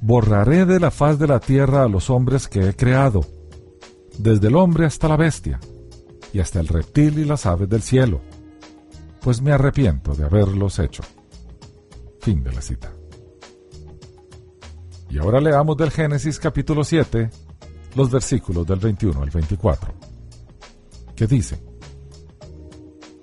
borraré 0.00 0.66
de 0.66 0.80
la 0.80 0.90
faz 0.90 1.18
de 1.18 1.26
la 1.26 1.40
tierra 1.40 1.82
a 1.82 1.88
los 1.88 2.10
hombres 2.10 2.48
que 2.48 2.68
he 2.68 2.74
creado, 2.74 3.24
desde 4.18 4.48
el 4.48 4.56
hombre 4.56 4.86
hasta 4.86 5.08
la 5.08 5.16
bestia, 5.16 5.60
y 6.32 6.40
hasta 6.40 6.60
el 6.60 6.68
reptil 6.68 7.18
y 7.18 7.24
las 7.24 7.46
aves 7.46 7.68
del 7.68 7.82
cielo, 7.82 8.20
pues 9.20 9.42
me 9.42 9.52
arrepiento 9.52 10.14
de 10.14 10.24
haberlos 10.24 10.78
hecho. 10.78 11.02
Fin 12.20 12.42
de 12.42 12.52
la 12.52 12.62
cita. 12.62 12.92
Y 15.10 15.18
ahora 15.18 15.40
leamos 15.40 15.76
del 15.76 15.90
Génesis 15.90 16.38
capítulo 16.38 16.84
7, 16.84 17.30
los 17.96 18.10
versículos 18.10 18.66
del 18.66 18.78
21 18.78 19.22
al 19.22 19.30
24, 19.30 19.92
que 21.20 21.26
dice, 21.26 21.62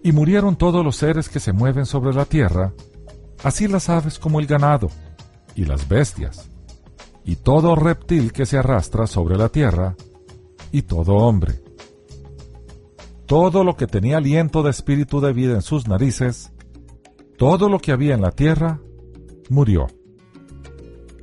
Y 0.03 0.11
murieron 0.11 0.55
todos 0.55 0.85
los 0.85 0.97
seres 0.97 1.29
que 1.29 1.39
se 1.39 1.51
mueven 1.51 1.87
sobre 1.87 2.13
la 2.13 2.25
tierra, 2.25 2.71
así 3.43 3.67
las 3.67 3.89
aves 3.89 4.19
como 4.19 4.39
el 4.39 4.45
ganado, 4.45 4.89
y 5.55 5.65
las 5.65 5.89
bestias, 5.89 6.47
y 7.25 7.37
todo 7.37 7.75
reptil 7.75 8.31
que 8.31 8.45
se 8.45 8.59
arrastra 8.59 9.07
sobre 9.07 9.35
la 9.35 9.49
tierra, 9.49 9.95
y 10.71 10.83
todo 10.83 11.15
hombre. 11.15 11.59
Todo 13.25 13.63
lo 13.63 13.75
que 13.75 13.87
tenía 13.87 14.17
aliento 14.17 14.61
de 14.61 14.69
espíritu 14.69 15.19
de 15.19 15.33
vida 15.33 15.55
en 15.55 15.63
sus 15.63 15.87
narices, 15.87 16.51
todo 17.35 17.67
lo 17.67 17.79
que 17.79 17.93
había 17.93 18.13
en 18.13 18.21
la 18.21 18.29
tierra, 18.29 18.79
murió. 19.49 19.87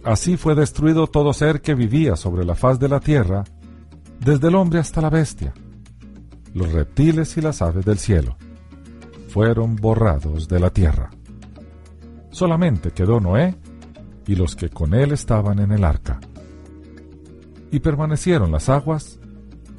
Así 0.03 0.37
fue 0.37 0.57
destruido 0.57 1.07
todo 1.07 1.33
ser 1.35 1.61
que 1.61 1.77
vivía 1.77 2.17
sobre 2.17 2.45
la 2.45 2.57
faz 2.57 2.81
de 2.81 2.89
la 2.89 2.99
tierra, 2.99 3.45
desde 4.19 4.49
el 4.49 4.57
hombre 4.57 4.81
hasta 4.81 5.01
la 5.01 5.09
bestia. 5.09 5.55
Los 6.55 6.73
reptiles 6.73 7.37
y 7.37 7.41
las 7.41 7.61
aves 7.63 7.85
del 7.85 7.99
cielo 7.99 8.37
fueron 9.29 9.75
borrados 9.75 10.47
de 10.49 10.61
la 10.61 10.71
tierra. 10.71 11.11
Solamente 12.31 12.93
quedó 12.93 13.19
Noé 13.19 13.57
y 14.27 14.37
los 14.37 14.55
que 14.55 14.71
con 14.71 14.95
él 14.95 15.13
estaban 15.13 15.59
en 15.59 15.73
el 15.73 15.85
arca. 15.85 16.21
Y 17.73 17.81
permanecieron 17.81 18.53
las 18.53 18.69
aguas 18.69 19.19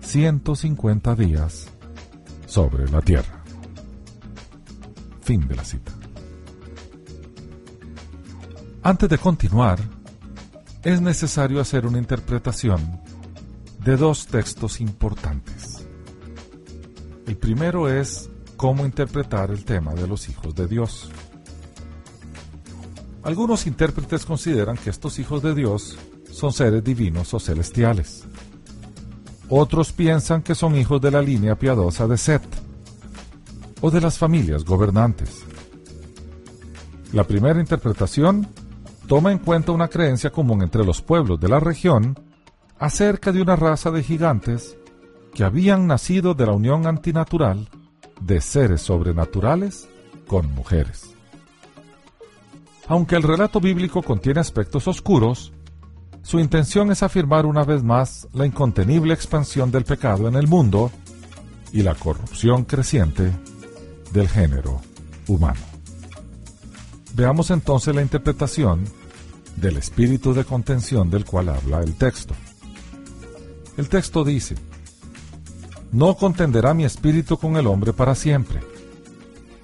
ciento 0.01 0.55
cincuenta 0.55 1.15
días 1.15 1.69
sobre 2.45 2.89
la 2.89 3.01
tierra. 3.01 3.41
Fin 5.21 5.47
de 5.47 5.55
la 5.55 5.63
cita. 5.63 5.93
Antes 8.83 9.09
de 9.09 9.17
continuar, 9.17 9.79
es 10.83 10.99
necesario 11.01 11.61
hacer 11.61 11.87
una 11.87 11.97
interpretación 11.97 13.01
de 13.83 13.95
dos 13.97 14.27
textos 14.27 14.81
importantes. 14.81 15.54
El 17.27 17.37
primero 17.37 17.89
es 17.89 18.29
cómo 18.55 18.85
interpretar 18.85 19.49
el 19.49 19.65
tema 19.65 19.93
de 19.95 20.07
los 20.07 20.29
hijos 20.29 20.53
de 20.53 20.67
Dios. 20.67 21.09
Algunos 23.23 23.65
intérpretes 23.65 24.25
consideran 24.25 24.77
que 24.77 24.91
estos 24.91 25.17
hijos 25.17 25.41
de 25.41 25.55
Dios 25.55 25.97
son 26.31 26.53
seres 26.53 26.83
divinos 26.83 27.33
o 27.33 27.39
celestiales. 27.39 28.25
Otros 29.49 29.91
piensan 29.91 30.43
que 30.43 30.53
son 30.53 30.75
hijos 30.75 31.01
de 31.01 31.09
la 31.09 31.21
línea 31.21 31.55
piadosa 31.55 32.07
de 32.07 32.17
Set 32.17 32.43
o 33.81 33.89
de 33.89 34.01
las 34.01 34.19
familias 34.19 34.63
gobernantes. 34.63 35.43
La 37.11 37.23
primera 37.23 37.59
interpretación 37.59 38.47
toma 39.07 39.31
en 39.31 39.39
cuenta 39.39 39.71
una 39.71 39.87
creencia 39.87 40.31
común 40.31 40.61
entre 40.61 40.85
los 40.85 41.01
pueblos 41.01 41.39
de 41.39 41.49
la 41.49 41.59
región 41.59 42.19
acerca 42.77 43.31
de 43.31 43.41
una 43.41 43.55
raza 43.55 43.89
de 43.89 44.03
gigantes 44.03 44.77
que 45.35 45.43
habían 45.43 45.85
nacido 45.85 46.33
de 46.33 46.45
la 46.45 46.53
unión 46.53 46.87
antinatural 46.87 47.67
de 48.21 48.39
seres 48.39 48.81
sobrenaturales 48.81 49.87
con 50.27 50.51
mujeres. 50.55 51.13
Aunque 52.87 53.17
el 53.17 53.23
relato 53.23 53.59
bíblico 53.59 54.01
contiene 54.01 54.39
aspectos 54.39 54.87
oscuros, 54.87 55.51
su 56.23 56.39
intención 56.39 56.89
es 56.91 57.03
afirmar 57.03 57.45
una 57.45 57.65
vez 57.65 57.83
más 57.83 58.27
la 58.33 58.45
incontenible 58.45 59.13
expansión 59.13 59.71
del 59.71 59.83
pecado 59.83 60.27
en 60.29 60.35
el 60.35 60.47
mundo 60.47 60.89
y 61.73 61.83
la 61.83 61.95
corrupción 61.95 62.63
creciente 62.63 63.31
del 64.13 64.29
género 64.29 64.79
humano. 65.27 65.59
Veamos 67.13 67.51
entonces 67.51 67.93
la 67.93 68.01
interpretación 68.01 68.85
del 69.57 69.77
espíritu 69.77 70.33
de 70.33 70.45
contención 70.45 71.09
del 71.09 71.25
cual 71.25 71.49
habla 71.49 71.81
el 71.81 71.95
texto. 71.95 72.33
El 73.77 73.89
texto 73.89 74.23
dice, 74.23 74.55
No 75.95 76.17
contenderá 76.17 76.73
mi 76.73 76.83
espíritu 76.83 77.37
con 77.37 77.55
el 77.55 77.67
hombre 77.67 77.93
para 77.93 78.15
siempre. 78.15 78.59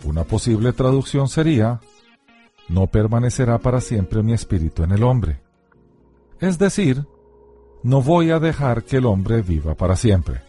Una 0.06 0.24
posible 0.24 0.72
traducción 0.72 1.28
sería, 1.28 1.82
no 2.70 2.88
permanecerá 2.88 3.58
para 3.58 3.82
siempre 3.82 4.24
mi 4.24 4.32
espíritu 4.32 4.84
en 4.84 4.94
el 4.94 5.04
hombre. 5.04 5.42
Es 6.40 6.58
decir, 6.58 7.06
no 7.84 8.02
voy 8.02 8.32
a 8.32 8.40
dejar 8.40 8.86
que 8.86 8.96
el 8.96 9.08
hombre 9.08 9.42
viva 9.42 9.76
para 9.76 9.98
siempre. 9.98 10.42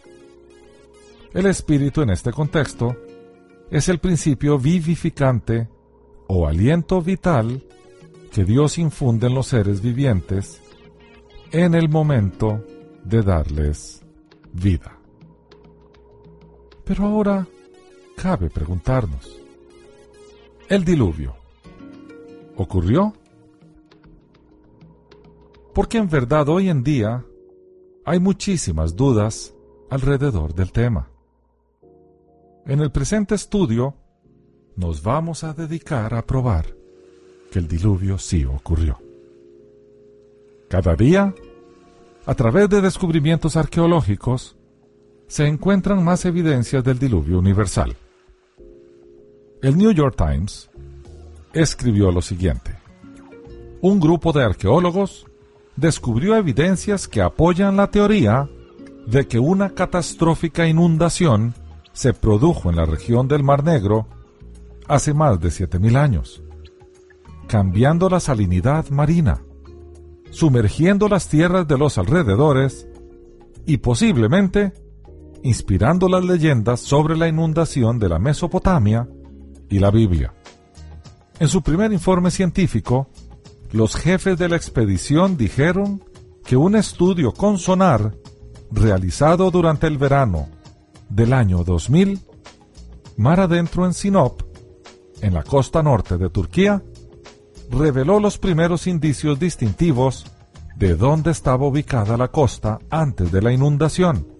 El 1.33 1.47
espíritu 1.47 2.01
en 2.01 2.11
este 2.11 2.31
contexto 2.31 2.95
es 3.69 3.89
el 3.89 3.99
principio 3.99 4.57
vivificante 4.57 5.67
o 6.27 6.47
aliento 6.47 7.01
vital 7.01 7.61
que 8.31 8.45
Dios 8.45 8.77
infunde 8.77 9.27
en 9.27 9.35
los 9.35 9.47
seres 9.47 9.81
vivientes 9.81 10.61
en 11.51 11.75
el 11.75 11.89
momento 11.89 12.63
de 13.03 13.21
darles 13.21 14.01
vida. 14.53 15.02
Pero 16.85 17.05
ahora 17.05 17.47
cabe 18.15 18.49
preguntarnos, 18.49 19.39
el 20.69 20.83
diluvio 20.83 21.35
ocurrió? 22.57 23.13
Porque 25.73 25.97
en 25.97 26.09
verdad 26.09 26.49
hoy 26.49 26.69
en 26.69 26.83
día 26.83 27.25
hay 28.05 28.19
muchísimas 28.19 28.95
dudas 28.95 29.53
alrededor 29.89 30.53
del 30.53 30.71
tema. 30.71 31.09
En 32.65 32.79
el 32.79 32.91
presente 32.91 33.35
estudio 33.35 33.95
nos 34.75 35.03
vamos 35.03 35.43
a 35.43 35.53
dedicar 35.53 36.13
a 36.13 36.25
probar 36.25 36.65
que 37.51 37.59
el 37.59 37.67
diluvio 37.67 38.17
sí 38.17 38.45
ocurrió. 38.45 38.99
Cada 40.69 40.95
día, 40.95 41.33
a 42.25 42.35
través 42.35 42.69
de 42.69 42.81
descubrimientos 42.81 43.55
arqueológicos, 43.57 44.55
se 45.33 45.47
encuentran 45.47 46.03
más 46.03 46.25
evidencias 46.25 46.83
del 46.83 46.99
diluvio 46.99 47.39
universal. 47.39 47.95
El 49.63 49.75
New 49.79 49.89
York 49.89 50.15
Times 50.15 50.69
escribió 51.53 52.11
lo 52.11 52.21
siguiente. 52.21 52.75
un 53.81 53.99
grupo 53.99 54.31
de 54.31 54.43
arqueólogos 54.43 55.25
descubrió 55.75 56.35
evidencias 56.35 57.07
que 57.07 57.23
apoyan 57.23 57.77
la 57.77 57.89
teoría 57.89 58.47
de 59.07 59.27
que 59.27 59.39
una 59.39 59.71
catastrófica 59.71 60.67
inundación 60.67 61.55
se 61.93 62.13
produjo 62.13 62.69
en 62.69 62.75
la 62.75 62.85
región 62.85 63.27
del 63.27 63.41
Mar 63.41 63.63
Negro 63.63 64.05
hace 64.87 65.15
más 65.15 65.39
de 65.39 65.49
7.000 65.49 65.97
años, 65.97 66.43
cambiando 67.47 68.07
la 68.07 68.19
salinidad 68.19 68.87
marina, 68.89 69.41
sumergiendo 70.29 71.09
las 71.09 71.27
tierras 71.27 71.67
de 71.67 71.79
los 71.79 71.97
alrededores 71.97 72.87
y 73.65 73.77
posiblemente 73.77 74.82
inspirando 75.43 76.07
las 76.07 76.23
leyendas 76.23 76.79
sobre 76.79 77.17
la 77.17 77.27
inundación 77.27 77.99
de 77.99 78.09
la 78.09 78.17
Mesopotamia 78.17 79.07
y 79.69 79.79
la 79.79 79.91
Biblia. 79.91 80.33
En 81.39 81.49
su 81.49 81.61
primer 81.61 81.91
informe 81.91 82.31
científico, 82.31 83.09
los 83.71 83.95
jefes 83.95 84.37
de 84.37 84.47
la 84.47 84.55
expedición 84.55 85.35
dijeron 85.35 86.01
que 86.45 86.55
un 86.55 86.75
estudio 86.75 87.33
con 87.33 87.57
sonar 87.57 88.15
realizado 88.71 89.51
durante 89.51 89.87
el 89.87 89.97
verano 89.97 90.47
del 91.09 91.33
año 91.33 91.63
2000, 91.63 92.19
mar 93.17 93.41
adentro 93.41 93.85
en 93.85 93.93
Sinop, 93.93 94.41
en 95.21 95.33
la 95.33 95.43
costa 95.43 95.83
norte 95.83 96.17
de 96.17 96.29
Turquía, 96.29 96.81
reveló 97.69 98.19
los 98.19 98.37
primeros 98.37 98.87
indicios 98.87 99.39
distintivos 99.39 100.25
de 100.77 100.95
dónde 100.95 101.31
estaba 101.31 101.65
ubicada 101.65 102.15
la 102.15 102.29
costa 102.29 102.79
antes 102.89 103.31
de 103.31 103.41
la 103.41 103.51
inundación 103.51 104.32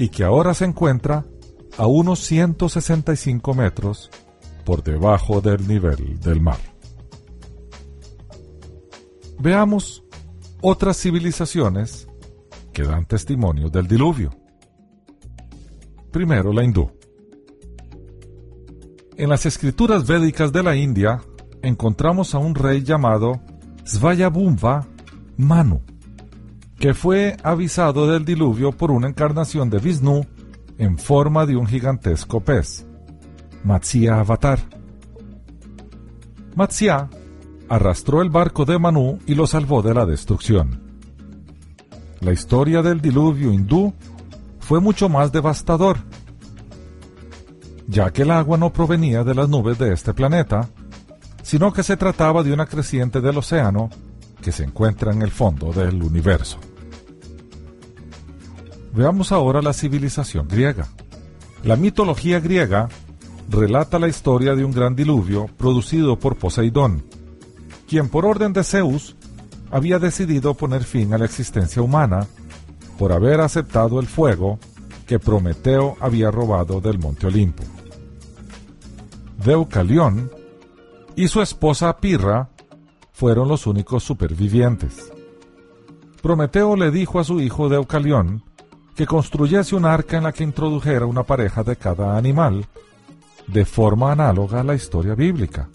y 0.00 0.08
que 0.08 0.24
ahora 0.24 0.54
se 0.54 0.64
encuentra 0.64 1.26
a 1.76 1.86
unos 1.86 2.20
165 2.20 3.52
metros 3.52 4.10
por 4.64 4.82
debajo 4.82 5.42
del 5.42 5.68
nivel 5.68 6.18
del 6.20 6.40
mar. 6.40 6.56
Veamos 9.38 10.02
otras 10.62 10.96
civilizaciones 10.96 12.08
que 12.72 12.84
dan 12.84 13.04
testimonio 13.04 13.68
del 13.68 13.86
diluvio. 13.86 14.30
Primero 16.10 16.50
la 16.54 16.64
hindú. 16.64 16.90
En 19.18 19.28
las 19.28 19.44
escrituras 19.44 20.06
védicas 20.06 20.50
de 20.50 20.62
la 20.62 20.76
India 20.76 21.20
encontramos 21.60 22.34
a 22.34 22.38
un 22.38 22.54
rey 22.54 22.82
llamado 22.82 23.38
Svayabhumva 23.84 24.88
Manu, 25.36 25.82
que 26.80 26.94
fue 26.94 27.36
avisado 27.42 28.10
del 28.10 28.24
diluvio 28.24 28.72
por 28.72 28.90
una 28.90 29.06
encarnación 29.06 29.68
de 29.68 29.78
Vishnu 29.78 30.24
en 30.78 30.96
forma 30.96 31.44
de 31.44 31.54
un 31.54 31.66
gigantesco 31.66 32.40
pez, 32.40 32.86
Matsya 33.64 34.18
Avatar. 34.18 34.58
Matsya 36.54 37.10
arrastró 37.68 38.22
el 38.22 38.30
barco 38.30 38.64
de 38.64 38.78
Manu 38.78 39.18
y 39.26 39.34
lo 39.34 39.46
salvó 39.46 39.82
de 39.82 39.92
la 39.92 40.06
destrucción. 40.06 40.80
La 42.20 42.32
historia 42.32 42.80
del 42.80 43.02
diluvio 43.02 43.52
hindú 43.52 43.92
fue 44.58 44.80
mucho 44.80 45.10
más 45.10 45.30
devastador, 45.32 45.98
ya 47.88 48.10
que 48.10 48.22
el 48.22 48.30
agua 48.30 48.56
no 48.56 48.72
provenía 48.72 49.22
de 49.22 49.34
las 49.34 49.50
nubes 49.50 49.78
de 49.78 49.92
este 49.92 50.14
planeta, 50.14 50.70
sino 51.42 51.74
que 51.74 51.82
se 51.82 51.98
trataba 51.98 52.42
de 52.42 52.54
una 52.54 52.64
creciente 52.64 53.20
del 53.20 53.36
océano 53.36 53.90
que 54.40 54.50
se 54.50 54.64
encuentra 54.64 55.12
en 55.12 55.20
el 55.20 55.30
fondo 55.30 55.74
del 55.74 56.02
universo. 56.02 56.58
Veamos 58.92 59.30
ahora 59.32 59.62
la 59.62 59.72
civilización 59.72 60.48
griega. 60.48 60.88
La 61.62 61.76
mitología 61.76 62.40
griega 62.40 62.88
relata 63.48 63.98
la 63.98 64.08
historia 64.08 64.54
de 64.54 64.64
un 64.64 64.72
gran 64.72 64.96
diluvio 64.96 65.46
producido 65.56 66.18
por 66.18 66.36
Poseidón, 66.36 67.04
quien 67.88 68.08
por 68.08 68.26
orden 68.26 68.52
de 68.52 68.64
Zeus 68.64 69.16
había 69.70 69.98
decidido 69.98 70.54
poner 70.54 70.84
fin 70.84 71.14
a 71.14 71.18
la 71.18 71.24
existencia 71.24 71.82
humana 71.82 72.26
por 72.98 73.12
haber 73.12 73.40
aceptado 73.40 74.00
el 74.00 74.06
fuego 74.06 74.58
que 75.06 75.18
Prometeo 75.18 75.96
había 76.00 76.30
robado 76.30 76.80
del 76.80 76.98
monte 76.98 77.26
Olimpo. 77.26 77.62
Deucalión 79.44 80.30
y 81.16 81.28
su 81.28 81.40
esposa 81.40 81.96
Pirra 81.98 82.50
fueron 83.12 83.48
los 83.48 83.66
únicos 83.66 84.02
supervivientes. 84.02 85.12
Prometeo 86.22 86.76
le 86.76 86.90
dijo 86.90 87.18
a 87.20 87.24
su 87.24 87.40
hijo 87.40 87.68
Deucalión 87.68 88.42
que 89.00 89.06
construyese 89.06 89.74
un 89.74 89.86
arca 89.86 90.18
en 90.18 90.24
la 90.24 90.32
que 90.32 90.44
introdujera 90.44 91.06
una 91.06 91.22
pareja 91.22 91.64
de 91.64 91.74
cada 91.74 92.18
animal, 92.18 92.66
de 93.46 93.64
forma 93.64 94.12
análoga 94.12 94.60
a 94.60 94.62
la 94.62 94.74
historia 94.74 95.14
bíblica, 95.14 95.70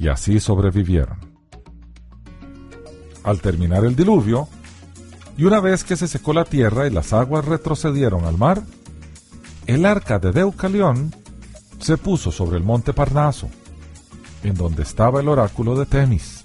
y 0.00 0.08
así 0.08 0.40
sobrevivieron. 0.40 1.16
Al 3.22 3.40
terminar 3.40 3.84
el 3.84 3.94
diluvio, 3.94 4.48
y 5.36 5.44
una 5.44 5.60
vez 5.60 5.84
que 5.84 5.94
se 5.94 6.08
secó 6.08 6.32
la 6.32 6.44
tierra 6.44 6.88
y 6.88 6.90
las 6.90 7.12
aguas 7.12 7.44
retrocedieron 7.44 8.24
al 8.24 8.36
mar, 8.36 8.64
el 9.68 9.86
arca 9.86 10.18
de 10.18 10.32
Deucalión 10.32 11.14
se 11.78 11.96
puso 11.98 12.32
sobre 12.32 12.56
el 12.56 12.64
monte 12.64 12.92
Parnaso, 12.92 13.48
en 14.42 14.56
donde 14.56 14.82
estaba 14.82 15.20
el 15.20 15.28
oráculo 15.28 15.78
de 15.78 15.86
Temis, 15.86 16.44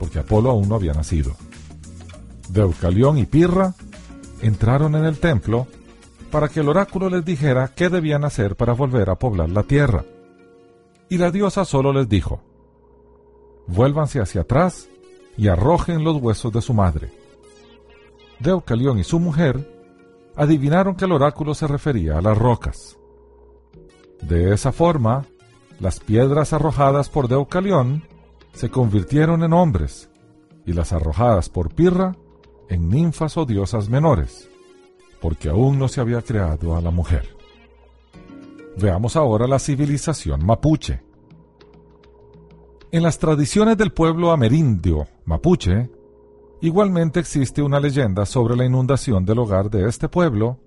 porque 0.00 0.18
Apolo 0.18 0.50
aún 0.50 0.68
no 0.68 0.74
había 0.74 0.92
nacido. 0.92 1.36
Deucalión 2.48 3.16
y 3.18 3.26
Pirra 3.26 3.76
entraron 4.42 4.94
en 4.94 5.04
el 5.04 5.18
templo 5.18 5.66
para 6.30 6.48
que 6.48 6.60
el 6.60 6.68
oráculo 6.68 7.08
les 7.08 7.24
dijera 7.24 7.72
qué 7.74 7.88
debían 7.88 8.24
hacer 8.24 8.56
para 8.56 8.72
volver 8.72 9.10
a 9.10 9.18
poblar 9.18 9.50
la 9.50 9.62
tierra. 9.62 10.04
Y 11.08 11.18
la 11.18 11.30
diosa 11.30 11.64
solo 11.64 11.92
les 11.92 12.08
dijo, 12.08 12.40
vuélvanse 13.66 14.20
hacia 14.20 14.42
atrás 14.42 14.88
y 15.36 15.48
arrojen 15.48 16.04
los 16.04 16.16
huesos 16.16 16.52
de 16.52 16.62
su 16.62 16.74
madre. 16.74 17.12
Deucalión 18.40 18.98
y 18.98 19.04
su 19.04 19.20
mujer 19.20 19.70
adivinaron 20.34 20.96
que 20.96 21.04
el 21.04 21.12
oráculo 21.12 21.54
se 21.54 21.66
refería 21.66 22.18
a 22.18 22.22
las 22.22 22.36
rocas. 22.36 22.98
De 24.22 24.52
esa 24.52 24.72
forma, 24.72 25.26
las 25.80 26.00
piedras 26.00 26.52
arrojadas 26.52 27.08
por 27.08 27.28
Deucalión 27.28 28.04
se 28.52 28.70
convirtieron 28.70 29.42
en 29.42 29.52
hombres 29.52 30.10
y 30.64 30.72
las 30.72 30.92
arrojadas 30.92 31.48
por 31.48 31.74
Pirra 31.74 32.16
en 32.72 32.88
ninfas 32.88 33.36
o 33.36 33.44
diosas 33.44 33.88
menores, 33.88 34.48
porque 35.20 35.48
aún 35.48 35.78
no 35.78 35.88
se 35.88 36.00
había 36.00 36.22
creado 36.22 36.76
a 36.76 36.80
la 36.80 36.90
mujer. 36.90 37.28
Veamos 38.76 39.16
ahora 39.16 39.46
la 39.46 39.58
civilización 39.58 40.44
mapuche. 40.44 41.02
En 42.90 43.02
las 43.02 43.18
tradiciones 43.18 43.76
del 43.76 43.92
pueblo 43.92 44.32
amerindio 44.32 45.06
mapuche, 45.24 45.90
Igualmente 46.62 47.18
existe 47.18 47.60
una 47.60 47.80
leyenda 47.80 48.24
sobre 48.24 48.54
la 48.54 48.64
inundación 48.64 49.24
del 49.24 49.40
hogar 49.40 49.68
de 49.68 49.88
este 49.88 50.08
pueblo 50.08 50.60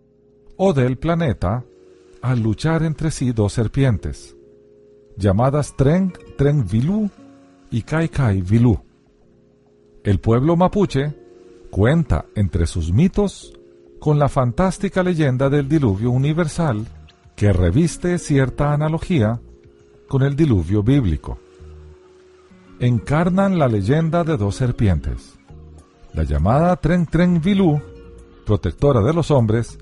o 0.57 0.73
del 0.73 0.97
planeta 0.97 1.63
al 2.21 2.41
luchar 2.41 2.83
entre 2.83 3.11
sí 3.11 3.31
dos 3.31 3.53
serpientes, 3.53 4.35
llamadas 5.15 5.73
Tren 5.77 6.11
Tren 6.37 6.67
Vilú 6.67 7.09
y 7.71 7.81
Kai 7.83 8.09
Kai 8.09 8.41
Vilú. 8.41 8.77
El 10.03 10.19
pueblo 10.19 10.57
mapuche 10.57 11.15
cuenta 11.75 12.23
entre 12.35 12.67
sus 12.67 12.93
mitos 12.93 13.51
con 13.99 14.17
la 14.17 14.29
fantástica 14.29 15.03
leyenda 15.03 15.49
del 15.49 15.67
diluvio 15.67 16.09
universal 16.09 16.87
que 17.35 17.51
reviste 17.51 18.17
cierta 18.17 18.71
analogía 18.71 19.41
con 20.07 20.23
el 20.23 20.37
diluvio 20.37 20.83
bíblico. 20.83 21.37
Encarnan 22.79 23.59
la 23.59 23.67
leyenda 23.67 24.23
de 24.23 24.37
dos 24.37 24.55
serpientes 24.55 25.37
la 26.13 26.23
llamada 26.23 26.77
Tren 26.77 27.07
Tren 27.07 27.41
Vilú, 27.41 27.81
protectora 28.45 29.01
de 29.01 29.13
los 29.13 29.29
hombres, 29.29 29.77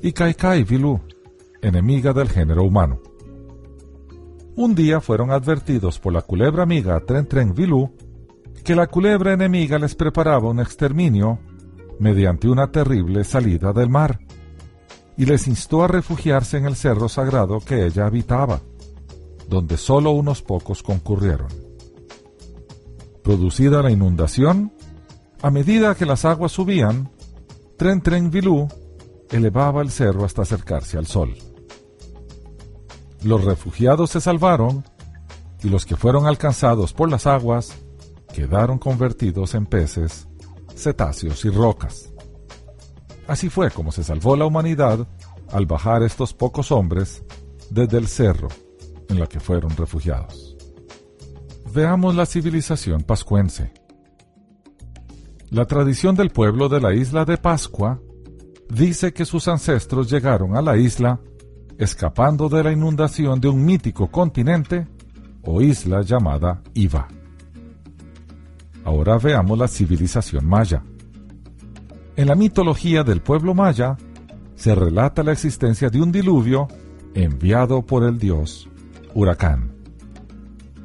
y 0.00 0.12
Kai 0.12 0.32
Kai 0.32 0.64
Vilú, 0.64 1.02
enemiga 1.60 2.14
del 2.14 2.30
género 2.30 2.64
humano. 2.64 2.98
Un 4.54 4.74
día 4.74 5.02
fueron 5.02 5.32
advertidos 5.32 5.98
por 5.98 6.14
la 6.14 6.22
culebra 6.22 6.62
amiga 6.62 6.98
Tren 7.00 7.26
Tren 7.26 7.54
Vilú 7.54 7.92
que 8.66 8.74
la 8.74 8.88
culebra 8.88 9.32
enemiga 9.32 9.78
les 9.78 9.94
preparaba 9.94 10.50
un 10.50 10.58
exterminio 10.58 11.38
mediante 12.00 12.48
una 12.48 12.72
terrible 12.72 13.22
salida 13.22 13.72
del 13.72 13.88
mar, 13.88 14.18
y 15.16 15.24
les 15.24 15.46
instó 15.46 15.84
a 15.84 15.86
refugiarse 15.86 16.56
en 16.56 16.66
el 16.66 16.74
cerro 16.74 17.08
sagrado 17.08 17.60
que 17.60 17.86
ella 17.86 18.06
habitaba, 18.06 18.60
donde 19.48 19.76
solo 19.76 20.10
unos 20.10 20.42
pocos 20.42 20.82
concurrieron. 20.82 21.46
Producida 23.22 23.84
la 23.84 23.92
inundación, 23.92 24.72
a 25.42 25.52
medida 25.52 25.94
que 25.94 26.04
las 26.04 26.24
aguas 26.24 26.50
subían, 26.50 27.08
Tren 27.76 28.02
Tren 28.02 28.32
Vilú 28.32 28.66
elevaba 29.30 29.80
el 29.80 29.92
cerro 29.92 30.24
hasta 30.24 30.42
acercarse 30.42 30.98
al 30.98 31.06
sol. 31.06 31.36
Los 33.22 33.44
refugiados 33.44 34.10
se 34.10 34.20
salvaron 34.20 34.82
y 35.62 35.68
los 35.68 35.86
que 35.86 35.94
fueron 35.94 36.26
alcanzados 36.26 36.92
por 36.92 37.08
las 37.08 37.28
aguas 37.28 37.85
quedaron 38.36 38.78
convertidos 38.78 39.54
en 39.54 39.64
peces, 39.64 40.28
cetáceos 40.74 41.42
y 41.46 41.48
rocas. 41.48 42.12
Así 43.26 43.48
fue 43.48 43.70
como 43.70 43.92
se 43.92 44.04
salvó 44.04 44.36
la 44.36 44.44
humanidad 44.44 45.08
al 45.50 45.64
bajar 45.64 46.02
estos 46.02 46.34
pocos 46.34 46.70
hombres 46.70 47.22
desde 47.70 47.96
el 47.96 48.08
cerro 48.08 48.48
en 49.08 49.18
la 49.20 49.26
que 49.26 49.40
fueron 49.40 49.74
refugiados. 49.74 50.54
Veamos 51.72 52.14
la 52.14 52.26
civilización 52.26 53.04
pascuense. 53.04 53.72
La 55.48 55.64
tradición 55.64 56.14
del 56.14 56.28
pueblo 56.28 56.68
de 56.68 56.82
la 56.82 56.92
isla 56.92 57.24
de 57.24 57.38
Pascua 57.38 58.02
dice 58.68 59.14
que 59.14 59.24
sus 59.24 59.48
ancestros 59.48 60.10
llegaron 60.10 60.58
a 60.58 60.60
la 60.60 60.76
isla 60.76 61.20
escapando 61.78 62.50
de 62.50 62.62
la 62.62 62.72
inundación 62.72 63.40
de 63.40 63.48
un 63.48 63.64
mítico 63.64 64.10
continente 64.10 64.86
o 65.40 65.62
isla 65.62 66.02
llamada 66.02 66.62
Iva. 66.74 67.08
Ahora 68.86 69.18
veamos 69.18 69.58
la 69.58 69.66
civilización 69.66 70.46
maya. 70.46 70.80
En 72.14 72.28
la 72.28 72.36
mitología 72.36 73.02
del 73.02 73.20
pueblo 73.20 73.52
maya 73.52 73.96
se 74.54 74.76
relata 74.76 75.24
la 75.24 75.32
existencia 75.32 75.90
de 75.90 76.00
un 76.00 76.12
diluvio 76.12 76.68
enviado 77.12 77.82
por 77.82 78.04
el 78.04 78.16
dios 78.16 78.68
Huracán. 79.12 79.72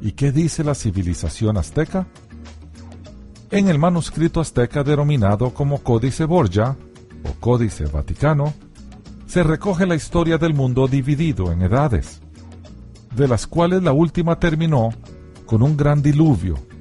¿Y 0.00 0.12
qué 0.12 0.32
dice 0.32 0.64
la 0.64 0.74
civilización 0.74 1.56
azteca? 1.56 2.08
En 3.52 3.68
el 3.68 3.78
manuscrito 3.78 4.40
azteca 4.40 4.82
denominado 4.82 5.54
como 5.54 5.78
Códice 5.78 6.24
Borgia 6.24 6.76
o 7.22 7.32
Códice 7.38 7.84
Vaticano, 7.84 8.52
se 9.26 9.44
recoge 9.44 9.86
la 9.86 9.94
historia 9.94 10.38
del 10.38 10.54
mundo 10.54 10.88
dividido 10.88 11.52
en 11.52 11.62
edades, 11.62 12.20
de 13.14 13.28
las 13.28 13.46
cuales 13.46 13.80
la 13.84 13.92
última 13.92 14.40
terminó 14.40 14.88
con 15.46 15.62
un 15.62 15.76
gran 15.76 16.02
diluvio 16.02 16.71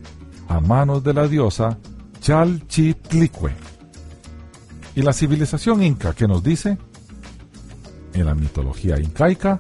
a 0.52 0.60
manos 0.60 1.02
de 1.02 1.14
la 1.14 1.28
diosa 1.28 1.78
Chalchitlicue. 2.20 3.54
¿Y 4.96 5.02
la 5.02 5.14
civilización 5.14 5.82
inca 5.82 6.14
que 6.14 6.28
nos 6.28 6.44
dice? 6.44 6.78
En 8.14 8.26
la 8.26 8.36
mitología 8.36 9.00
incaica, 9.00 9.60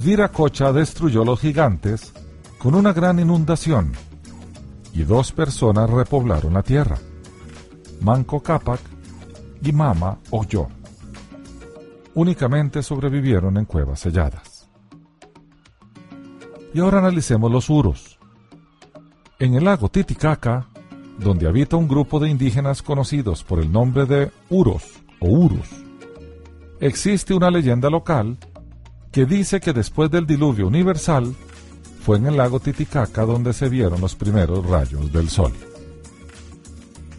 Viracocha 0.00 0.72
destruyó 0.72 1.24
los 1.24 1.38
gigantes 1.38 2.12
con 2.58 2.74
una 2.74 2.92
gran 2.92 3.20
inundación 3.20 3.92
y 4.92 5.04
dos 5.04 5.30
personas 5.30 5.88
repoblaron 5.88 6.52
la 6.54 6.64
tierra, 6.64 6.98
Manco 8.00 8.42
Cápac 8.42 8.80
y 9.62 9.70
Mama 9.72 10.18
Oyo. 10.30 10.66
Únicamente 12.14 12.82
sobrevivieron 12.82 13.56
en 13.56 13.64
cuevas 13.66 14.00
selladas. 14.00 14.68
Y 16.74 16.80
ahora 16.80 16.98
analicemos 16.98 17.50
los 17.52 17.70
uros. 17.70 18.11
En 19.42 19.56
el 19.56 19.64
lago 19.64 19.88
Titicaca, 19.88 20.68
donde 21.18 21.48
habita 21.48 21.76
un 21.76 21.88
grupo 21.88 22.20
de 22.20 22.30
indígenas 22.30 22.80
conocidos 22.80 23.42
por 23.42 23.58
el 23.58 23.72
nombre 23.72 24.06
de 24.06 24.30
Uros 24.50 24.84
o 25.18 25.30
Urus, 25.30 25.66
existe 26.78 27.34
una 27.34 27.50
leyenda 27.50 27.90
local 27.90 28.38
que 29.10 29.26
dice 29.26 29.58
que 29.58 29.72
después 29.72 30.12
del 30.12 30.28
diluvio 30.28 30.68
universal 30.68 31.34
fue 32.04 32.18
en 32.18 32.26
el 32.26 32.36
lago 32.36 32.60
Titicaca 32.60 33.22
donde 33.22 33.52
se 33.52 33.68
vieron 33.68 34.00
los 34.00 34.14
primeros 34.14 34.64
rayos 34.64 35.12
del 35.12 35.28
sol. 35.28 35.52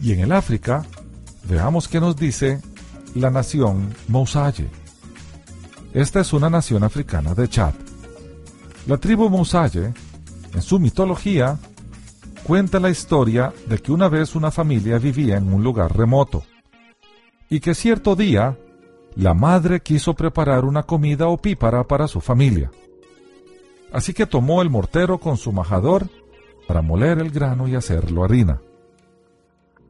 Y 0.00 0.12
en 0.12 0.20
el 0.20 0.32
África, 0.32 0.82
veamos 1.46 1.88
qué 1.88 2.00
nos 2.00 2.16
dice 2.16 2.62
la 3.14 3.28
nación 3.28 3.94
Mousaye. 4.08 4.70
Esta 5.92 6.20
es 6.20 6.32
una 6.32 6.48
nación 6.48 6.84
africana 6.84 7.34
de 7.34 7.50
Chad. 7.50 7.74
La 8.86 8.96
tribu 8.96 9.28
Mousaye, 9.28 9.92
en 10.54 10.62
su 10.62 10.78
mitología, 10.78 11.58
cuenta 12.44 12.78
la 12.78 12.90
historia 12.90 13.52
de 13.66 13.78
que 13.78 13.90
una 13.90 14.08
vez 14.08 14.36
una 14.36 14.50
familia 14.50 14.98
vivía 14.98 15.38
en 15.38 15.52
un 15.52 15.64
lugar 15.64 15.96
remoto 15.96 16.44
y 17.48 17.60
que 17.60 17.74
cierto 17.74 18.14
día 18.14 18.58
la 19.16 19.32
madre 19.32 19.80
quiso 19.80 20.14
preparar 20.14 20.64
una 20.64 20.82
comida 20.82 21.28
opípara 21.28 21.84
para 21.84 22.06
su 22.06 22.20
familia. 22.20 22.70
Así 23.92 24.12
que 24.12 24.26
tomó 24.26 24.60
el 24.60 24.70
mortero 24.70 25.18
con 25.18 25.36
su 25.36 25.52
majador 25.52 26.08
para 26.68 26.82
moler 26.82 27.18
el 27.18 27.30
grano 27.30 27.66
y 27.66 27.76
hacerlo 27.76 28.24
harina. 28.24 28.60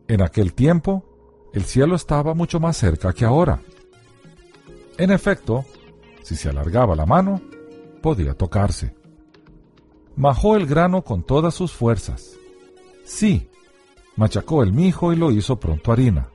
En 0.08 0.22
aquel 0.22 0.52
tiempo, 0.52 1.04
el 1.52 1.64
cielo 1.64 1.96
estaba 1.96 2.34
mucho 2.34 2.60
más 2.60 2.76
cerca 2.76 3.12
que 3.12 3.24
ahora. 3.24 3.60
En 4.98 5.10
efecto, 5.10 5.64
si 6.22 6.36
se 6.36 6.50
alargaba 6.50 6.94
la 6.94 7.06
mano, 7.06 7.40
podía 8.02 8.34
tocarse. 8.34 8.94
Majó 10.16 10.56
el 10.56 10.66
grano 10.66 11.02
con 11.02 11.22
todas 11.22 11.54
sus 11.54 11.72
fuerzas. 11.72 12.36
Sí, 13.04 13.48
machacó 14.16 14.62
el 14.62 14.72
mijo 14.72 15.12
y 15.12 15.16
lo 15.16 15.30
hizo 15.30 15.60
pronto 15.60 15.92
harina. 15.92 16.28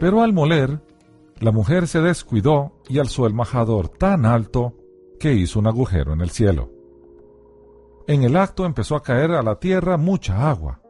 Pero 0.00 0.22
al 0.22 0.32
moler, 0.32 0.80
la 1.38 1.52
mujer 1.52 1.86
se 1.86 2.00
descuidó 2.00 2.72
y 2.88 2.98
alzó 2.98 3.26
el 3.26 3.34
majador 3.34 3.88
tan 3.88 4.24
alto 4.24 4.74
que 5.20 5.34
hizo 5.34 5.58
un 5.58 5.66
agujero 5.66 6.12
en 6.12 6.20
el 6.20 6.30
cielo. 6.30 6.70
En 8.06 8.22
el 8.22 8.36
acto 8.36 8.64
empezó 8.64 8.96
a 8.96 9.02
caer 9.02 9.32
a 9.32 9.42
la 9.42 9.58
tierra 9.58 9.96
mucha 9.96 10.48
agua. 10.48 10.80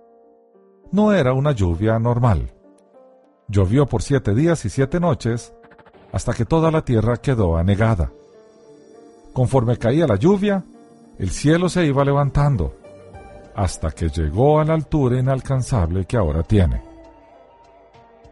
No 0.92 1.12
era 1.12 1.32
una 1.32 1.52
lluvia 1.52 1.98
normal. 1.98 2.52
Llovió 3.48 3.86
por 3.86 4.02
siete 4.02 4.34
días 4.34 4.64
y 4.64 4.70
siete 4.70 5.00
noches 5.00 5.52
hasta 6.12 6.32
que 6.32 6.44
toda 6.44 6.70
la 6.70 6.84
tierra 6.84 7.16
quedó 7.16 7.56
anegada. 7.56 8.12
Conforme 9.32 9.78
caía 9.78 10.06
la 10.06 10.16
lluvia, 10.16 10.64
el 11.18 11.30
cielo 11.30 11.68
se 11.68 11.84
iba 11.84 12.04
levantando, 12.04 12.74
hasta 13.56 13.90
que 13.90 14.10
llegó 14.10 14.60
a 14.60 14.64
la 14.66 14.74
altura 14.74 15.18
inalcanzable 15.18 16.04
que 16.04 16.18
ahora 16.18 16.42
tiene. 16.42 16.82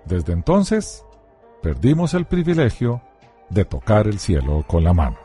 Desde 0.05 0.35
entonces, 0.35 1.03
perdimos 1.63 2.13
el 2.13 2.27
privilegio 2.27 3.01
de 3.49 3.65
tocar 3.65 4.07
el 4.07 4.19
cielo 4.19 4.65
con 4.67 4.85
la 4.85 4.93
mano. 4.93 5.17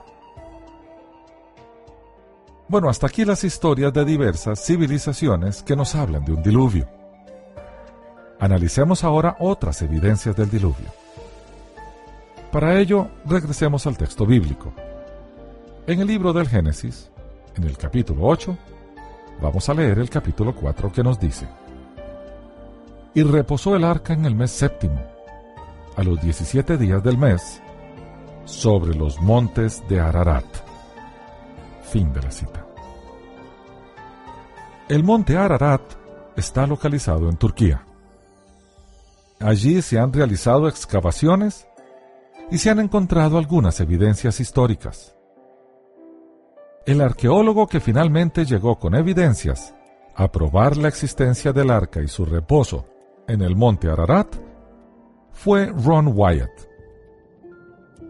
Bueno, 2.70 2.90
hasta 2.90 3.08
aquí 3.08 3.26
las 3.26 3.44
historias 3.44 3.92
de 3.92 4.06
diversas 4.06 4.64
civilizaciones 4.66 5.64
que 5.64 5.76
nos 5.76 5.94
hablan 5.96 6.24
de 6.24 6.32
un 6.32 6.44
diluvio. 6.44 6.88
Analicemos 8.40 9.04
ahora 9.04 9.36
otras 9.40 9.82
evidencias 9.82 10.34
del 10.34 10.50
diluvio. 10.50 10.88
Para 12.54 12.80
ello, 12.80 13.10
regresemos 13.26 13.86
al 13.86 13.98
texto 13.98 14.26
bíblico. 14.26 14.72
En 15.88 16.00
el 16.00 16.08
libro 16.08 16.32
del 16.32 16.48
Génesis, 16.48 17.12
en 17.58 17.66
el 17.66 17.78
capítulo 17.78 18.26
8, 18.26 18.58
vamos 19.42 19.70
a 19.70 19.74
leer 19.74 20.00
el 20.00 20.10
capítulo 20.10 20.54
4 20.54 20.92
que 20.92 21.04
nos 21.04 21.20
dice, 21.20 21.48
Y 23.14 23.24
reposó 23.24 23.76
el 23.76 23.84
arca 23.84 24.14
en 24.14 24.26
el 24.26 24.36
mes 24.36 24.52
séptimo, 24.52 25.02
a 25.96 26.04
los 26.04 26.22
17 26.22 26.78
días 26.78 27.04
del 27.04 27.18
mes, 27.18 27.62
sobre 28.46 28.96
los 28.96 29.20
montes 29.22 29.84
de 29.88 30.00
Ararat. 30.00 30.46
Fin 31.84 32.14
de 32.14 32.22
la 32.22 32.32
cita. 32.32 32.66
El 34.88 35.04
monte 35.04 35.38
Ararat 35.38 35.82
está 36.36 36.66
localizado 36.66 37.30
en 37.30 37.38
Turquía. 37.38 37.86
Allí 39.40 39.82
se 39.82 40.00
han 40.00 40.12
realizado 40.12 40.68
excavaciones 40.68 41.68
y 42.52 42.58
se 42.58 42.70
han 42.70 42.80
encontrado 42.80 43.38
algunas 43.38 43.80
evidencias 43.80 44.40
históricas. 44.40 45.16
El 46.90 47.02
arqueólogo 47.02 47.68
que 47.68 47.80
finalmente 47.80 48.46
llegó 48.46 48.80
con 48.80 48.96
evidencias 48.96 49.76
a 50.16 50.32
probar 50.32 50.76
la 50.76 50.88
existencia 50.88 51.54
del 51.54 51.70
arca 51.70 52.02
y 52.02 52.08
su 52.08 52.26
reposo 52.26 52.88
en 53.28 53.44
el 53.44 53.56
monte 53.56 53.92
Ararat 53.92 54.36
fue 55.32 55.68
Ron 55.68 56.12
Wyatt. 56.16 56.50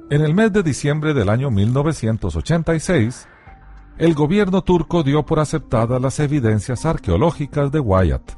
En 0.10 0.22
el 0.22 0.34
mes 0.34 0.54
de 0.54 0.64
diciembre 0.64 1.14
del 1.14 1.28
año 1.28 1.52
1986, 1.52 3.28
el 3.98 4.14
gobierno 4.14 4.62
turco 4.62 5.04
dio 5.04 5.26
por 5.26 5.42
aceptadas 5.42 6.02
las 6.02 6.18
evidencias 6.22 6.86
arqueológicas 6.86 7.74
de 7.74 7.82
Wyatt. 7.82 8.32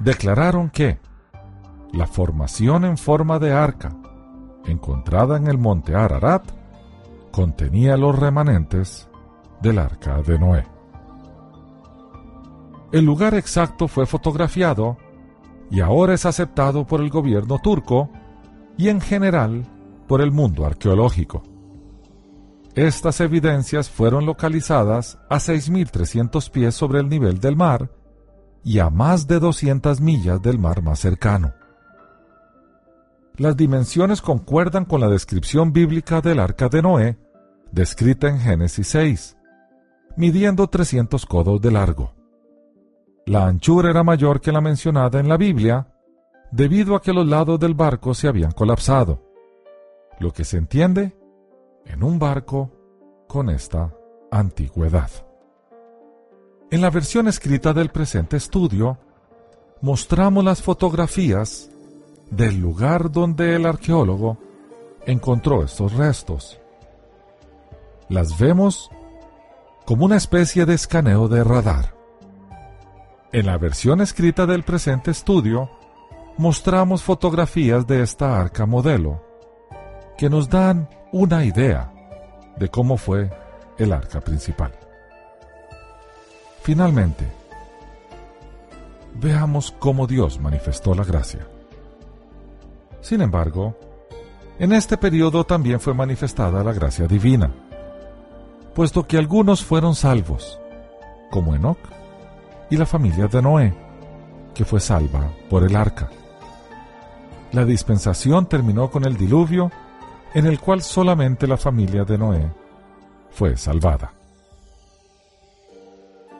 Declararon 0.00 0.70
que 0.70 0.98
la 1.92 2.08
formación 2.08 2.84
en 2.84 2.98
forma 2.98 3.38
de 3.38 3.52
arca 3.52 3.96
encontrada 4.64 5.36
en 5.36 5.46
el 5.46 5.56
monte 5.56 5.94
Ararat 5.94 6.42
contenía 7.30 7.96
los 7.96 8.18
remanentes 8.18 9.08
del 9.60 9.78
arca 9.78 10.22
de 10.22 10.38
Noé. 10.38 10.66
El 12.92 13.04
lugar 13.04 13.34
exacto 13.34 13.88
fue 13.88 14.06
fotografiado 14.06 14.96
y 15.70 15.80
ahora 15.80 16.14
es 16.14 16.24
aceptado 16.24 16.86
por 16.86 17.00
el 17.00 17.10
gobierno 17.10 17.58
turco 17.58 18.10
y 18.76 18.88
en 18.88 19.00
general 19.00 19.66
por 20.06 20.20
el 20.20 20.30
mundo 20.30 20.64
arqueológico. 20.64 21.42
Estas 22.74 23.20
evidencias 23.20 23.88
fueron 23.88 24.26
localizadas 24.26 25.18
a 25.30 25.36
6.300 25.36 26.50
pies 26.50 26.74
sobre 26.74 27.00
el 27.00 27.08
nivel 27.08 27.40
del 27.40 27.56
mar 27.56 27.90
y 28.62 28.80
a 28.80 28.90
más 28.90 29.26
de 29.26 29.40
200 29.40 30.00
millas 30.00 30.42
del 30.42 30.58
mar 30.58 30.82
más 30.82 30.98
cercano. 30.98 31.54
Las 33.36 33.56
dimensiones 33.56 34.20
concuerdan 34.20 34.84
con 34.84 35.00
la 35.00 35.08
descripción 35.08 35.72
bíblica 35.72 36.20
del 36.20 36.40
arca 36.40 36.68
de 36.68 36.82
Noé, 36.82 37.18
descrita 37.70 38.28
en 38.28 38.40
Génesis 38.40 38.88
6, 38.88 39.35
midiendo 40.16 40.66
300 40.66 41.26
codos 41.26 41.60
de 41.60 41.70
largo. 41.70 42.12
La 43.26 43.46
anchura 43.46 43.90
era 43.90 44.02
mayor 44.02 44.40
que 44.40 44.52
la 44.52 44.60
mencionada 44.60 45.20
en 45.20 45.28
la 45.28 45.36
Biblia, 45.36 45.92
debido 46.50 46.94
a 46.94 47.02
que 47.02 47.12
los 47.12 47.26
lados 47.26 47.58
del 47.58 47.74
barco 47.74 48.14
se 48.14 48.28
habían 48.28 48.52
colapsado, 48.52 49.22
lo 50.20 50.32
que 50.32 50.44
se 50.44 50.58
entiende 50.58 51.16
en 51.84 52.02
un 52.02 52.18
barco 52.18 52.70
con 53.28 53.50
esta 53.50 53.92
antigüedad. 54.30 55.10
En 56.70 56.80
la 56.80 56.90
versión 56.90 57.28
escrita 57.28 57.72
del 57.72 57.90
presente 57.90 58.36
estudio, 58.36 58.98
mostramos 59.80 60.44
las 60.44 60.62
fotografías 60.62 61.70
del 62.30 62.58
lugar 62.58 63.10
donde 63.10 63.54
el 63.54 63.66
arqueólogo 63.66 64.38
encontró 65.06 65.62
estos 65.62 65.92
restos. 65.92 66.60
Las 68.08 68.38
vemos 68.38 68.90
como 69.86 70.04
una 70.04 70.16
especie 70.16 70.66
de 70.66 70.74
escaneo 70.74 71.28
de 71.28 71.44
radar. 71.44 71.94
En 73.32 73.46
la 73.46 73.56
versión 73.56 74.00
escrita 74.00 74.44
del 74.44 74.64
presente 74.64 75.12
estudio, 75.12 75.70
mostramos 76.36 77.04
fotografías 77.04 77.86
de 77.86 78.02
esta 78.02 78.38
arca 78.38 78.66
modelo 78.66 79.22
que 80.18 80.28
nos 80.28 80.50
dan 80.50 80.88
una 81.12 81.44
idea 81.44 81.92
de 82.58 82.68
cómo 82.68 82.96
fue 82.96 83.30
el 83.78 83.92
arca 83.92 84.20
principal. 84.20 84.72
Finalmente, 86.62 87.24
veamos 89.14 89.72
cómo 89.78 90.08
Dios 90.08 90.40
manifestó 90.40 90.94
la 90.94 91.04
gracia. 91.04 91.46
Sin 93.00 93.20
embargo, 93.20 93.78
en 94.58 94.72
este 94.72 94.96
periodo 94.96 95.44
también 95.44 95.78
fue 95.78 95.94
manifestada 95.94 96.64
la 96.64 96.72
gracia 96.72 97.06
divina, 97.06 97.52
puesto 98.76 99.06
que 99.06 99.16
algunos 99.16 99.64
fueron 99.64 99.94
salvos, 99.94 100.60
como 101.30 101.54
Enoch 101.54 101.78
y 102.68 102.76
la 102.76 102.84
familia 102.84 103.26
de 103.26 103.40
Noé, 103.40 103.74
que 104.54 104.66
fue 104.66 104.80
salva 104.80 105.32
por 105.48 105.64
el 105.64 105.74
arca. 105.74 106.10
La 107.52 107.64
dispensación 107.64 108.46
terminó 108.46 108.90
con 108.90 109.06
el 109.06 109.16
diluvio, 109.16 109.72
en 110.34 110.44
el 110.44 110.60
cual 110.60 110.82
solamente 110.82 111.46
la 111.46 111.56
familia 111.56 112.04
de 112.04 112.18
Noé 112.18 112.52
fue 113.30 113.56
salvada. 113.56 114.12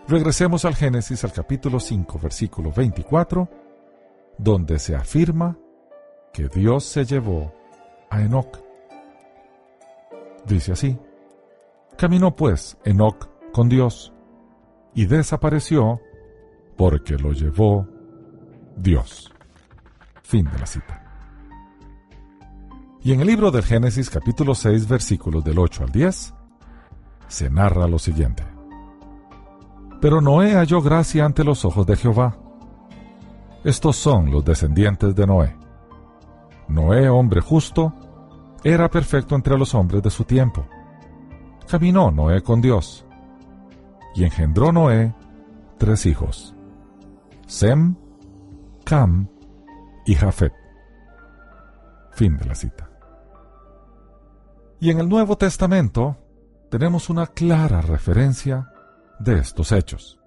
Regresemos 0.07 0.67
al 0.67 0.75
Génesis 0.75 1.25
al 1.25 1.33
capítulo 1.33 1.81
5, 1.81 2.19
versículo 2.23 2.71
24, 2.71 3.49
donde 4.37 4.79
se 4.79 4.95
afirma 4.95 5.57
que 6.35 6.49
Dios 6.49 6.85
se 6.85 7.07
llevó 7.07 7.55
a 8.11 8.21
Enoc. 8.21 8.59
Dice 10.45 10.73
así, 10.73 10.99
caminó 11.97 12.37
pues 12.37 12.77
Enoc 12.85 13.29
con 13.53 13.69
Dios 13.69 14.13
y 14.95 15.07
desapareció 15.07 16.01
porque 16.77 17.17
lo 17.17 17.33
llevó 17.33 17.87
Dios. 18.77 19.33
Fin 20.23 20.45
de 20.53 20.59
la 20.59 20.67
cita. 20.67 21.03
Y 23.03 23.13
en 23.13 23.21
el 23.21 23.27
libro 23.29 23.51
del 23.51 23.63
Génesis 23.63 24.11
capítulo 24.11 24.55
6 24.55 24.89
versículos 24.89 25.45
del 25.45 25.59
8 25.59 25.85
al 25.85 25.93
10 25.93 26.35
se 27.29 27.51
narra 27.51 27.87
lo 27.87 27.99
siguiente. 27.99 28.45
Pero 30.01 30.21
Noé 30.21 30.55
halló 30.55 30.83
gracia 30.83 31.25
ante 31.25 31.45
los 31.45 31.65
ojos 31.65 31.87
de 31.87 31.97
Jehová. 31.97 32.37
Estos 33.65 33.97
son 33.97 34.31
los 34.31 34.45
descendientes 34.45 35.15
de 35.15 35.27
Noé. 35.27 35.57
Noé, 36.69 37.09
hombre 37.09 37.41
justo, 37.41 37.93
era 38.63 38.89
perfecto 38.91 39.35
entre 39.35 39.57
los 39.57 39.75
hombres 39.75 40.03
de 40.03 40.11
su 40.11 40.25
tiempo. 40.25 40.67
Caminó 41.69 42.11
Noé 42.11 42.43
con 42.43 42.61
Dios. 42.61 43.05
Y 44.15 44.25
engendró 44.25 44.73
Noé 44.73 45.15
tres 45.79 46.07
hijos. 46.07 46.55
Sem, 47.47 47.97
Cam 48.85 49.29
y 50.05 50.15
Jafet. 50.15 50.53
Fin 52.13 52.37
de 52.37 52.45
la 52.45 52.55
cita. 52.55 52.89
Y 54.81 54.91
en 54.91 55.01
el 55.01 55.09
Nuevo 55.09 55.37
Testamento 55.37 56.17
tenemos 56.71 57.11
una 57.11 57.27
clara 57.27 57.81
referencia 57.81 58.73
de 59.19 59.39
estos 59.39 59.73
hechos. 59.73 60.19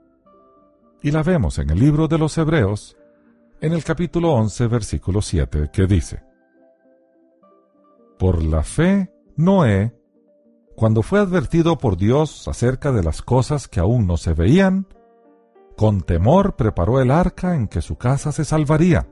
Y 1.01 1.11
la 1.11 1.23
vemos 1.23 1.57
en 1.59 1.69
el 1.69 1.79
libro 1.79 2.07
de 2.07 2.17
los 2.17 2.37
Hebreos, 2.37 2.97
en 3.61 3.73
el 3.73 3.83
capítulo 3.83 4.33
11, 4.33 4.67
versículo 4.67 5.21
7, 5.21 5.69
que 5.71 5.85
dice, 5.85 6.23
Por 8.17 8.43
la 8.43 8.63
fe, 8.63 9.13
Noé, 9.37 9.98
cuando 10.79 11.01
fue 11.01 11.19
advertido 11.19 11.77
por 11.77 11.97
Dios 11.97 12.47
acerca 12.47 12.93
de 12.93 13.03
las 13.03 13.21
cosas 13.21 13.67
que 13.67 13.81
aún 13.81 14.07
no 14.07 14.15
se 14.15 14.31
veían, 14.31 14.87
con 15.75 15.99
temor 15.99 16.55
preparó 16.55 17.01
el 17.01 17.11
arca 17.11 17.53
en 17.53 17.67
que 17.67 17.81
su 17.81 17.97
casa 17.97 18.31
se 18.31 18.45
salvaría, 18.45 19.05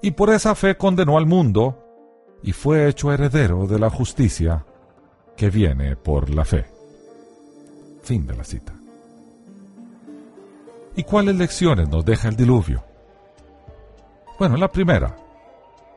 y 0.00 0.12
por 0.12 0.30
esa 0.30 0.54
fe 0.54 0.78
condenó 0.78 1.18
al 1.18 1.26
mundo, 1.26 1.78
y 2.42 2.52
fue 2.52 2.88
hecho 2.88 3.12
heredero 3.12 3.66
de 3.66 3.78
la 3.78 3.90
justicia 3.90 4.64
que 5.36 5.50
viene 5.50 5.94
por 5.94 6.30
la 6.30 6.46
fe. 6.46 6.64
Fin 8.00 8.26
de 8.26 8.34
la 8.34 8.42
cita. 8.42 8.72
¿Y 10.96 11.02
cuáles 11.02 11.36
lecciones 11.36 11.86
nos 11.90 12.02
deja 12.02 12.30
el 12.30 12.36
diluvio? 12.36 12.82
Bueno, 14.38 14.56
la 14.56 14.72
primera, 14.72 15.14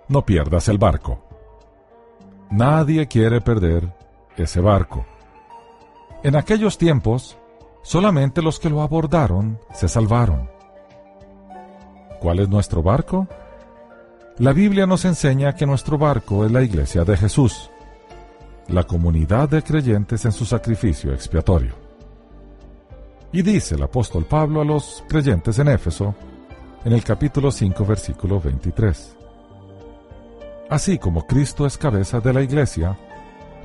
no 0.10 0.26
pierdas 0.26 0.68
el 0.68 0.78
barco. 0.78 1.24
Nadie 2.52 3.08
quiere 3.08 3.40
perder 3.40 4.05
ese 4.38 4.62
barco. 4.62 5.06
En 6.24 6.36
aquellos 6.36 6.78
tiempos, 6.78 7.38
solamente 7.84 8.42
los 8.42 8.60
que 8.60 8.70
lo 8.70 8.82
abordaron 8.82 9.60
se 9.74 9.88
salvaron. 9.88 10.50
¿Cuál 12.20 12.40
es 12.40 12.50
nuestro 12.50 12.82
barco? 12.82 13.28
La 14.38 14.52
Biblia 14.52 14.86
nos 14.86 15.06
enseña 15.06 15.54
que 15.56 15.66
nuestro 15.66 15.98
barco 15.98 16.46
es 16.46 16.52
la 16.52 16.62
iglesia 16.62 17.04
de 17.04 17.16
Jesús, 17.16 17.70
la 18.68 18.84
comunidad 18.84 19.48
de 19.48 19.62
creyentes 19.62 20.26
en 20.26 20.32
su 20.32 20.46
sacrificio 20.46 21.14
expiatorio. 21.14 21.76
Y 23.32 23.42
dice 23.42 23.76
el 23.76 23.84
apóstol 23.84 24.26
Pablo 24.26 24.62
a 24.62 24.66
los 24.66 25.04
creyentes 25.08 25.60
en 25.60 25.68
Éfeso, 25.68 26.16
en 26.84 26.94
el 26.94 27.04
capítulo 27.04 27.52
5, 27.52 27.86
versículo 27.86 28.40
23. 28.40 29.16
Así 30.70 30.98
como 30.98 31.28
Cristo 31.28 31.66
es 31.66 31.78
cabeza 31.78 32.20
de 32.20 32.34
la 32.34 32.42
iglesia, 32.42 32.98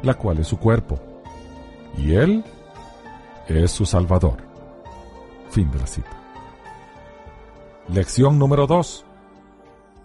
la 0.03 0.15
cual 0.15 0.39
es 0.39 0.47
su 0.47 0.59
cuerpo, 0.59 0.99
y 1.97 2.15
Él 2.15 2.45
es 3.49 3.71
su 3.71 3.85
Salvador. 3.85 4.39
Fin 5.51 5.71
de 5.71 5.79
la 5.79 5.87
cita. 5.87 6.17
Lección 7.89 8.39
número 8.39 8.67
2. 8.67 9.05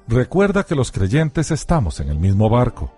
Recuerda 0.08 0.64
que 0.64 0.76
los 0.76 0.92
creyentes 0.92 1.52
estamos 1.52 2.00
en 2.00 2.10
el 2.10 2.20
mismo 2.20 2.50
barco. 2.50 2.92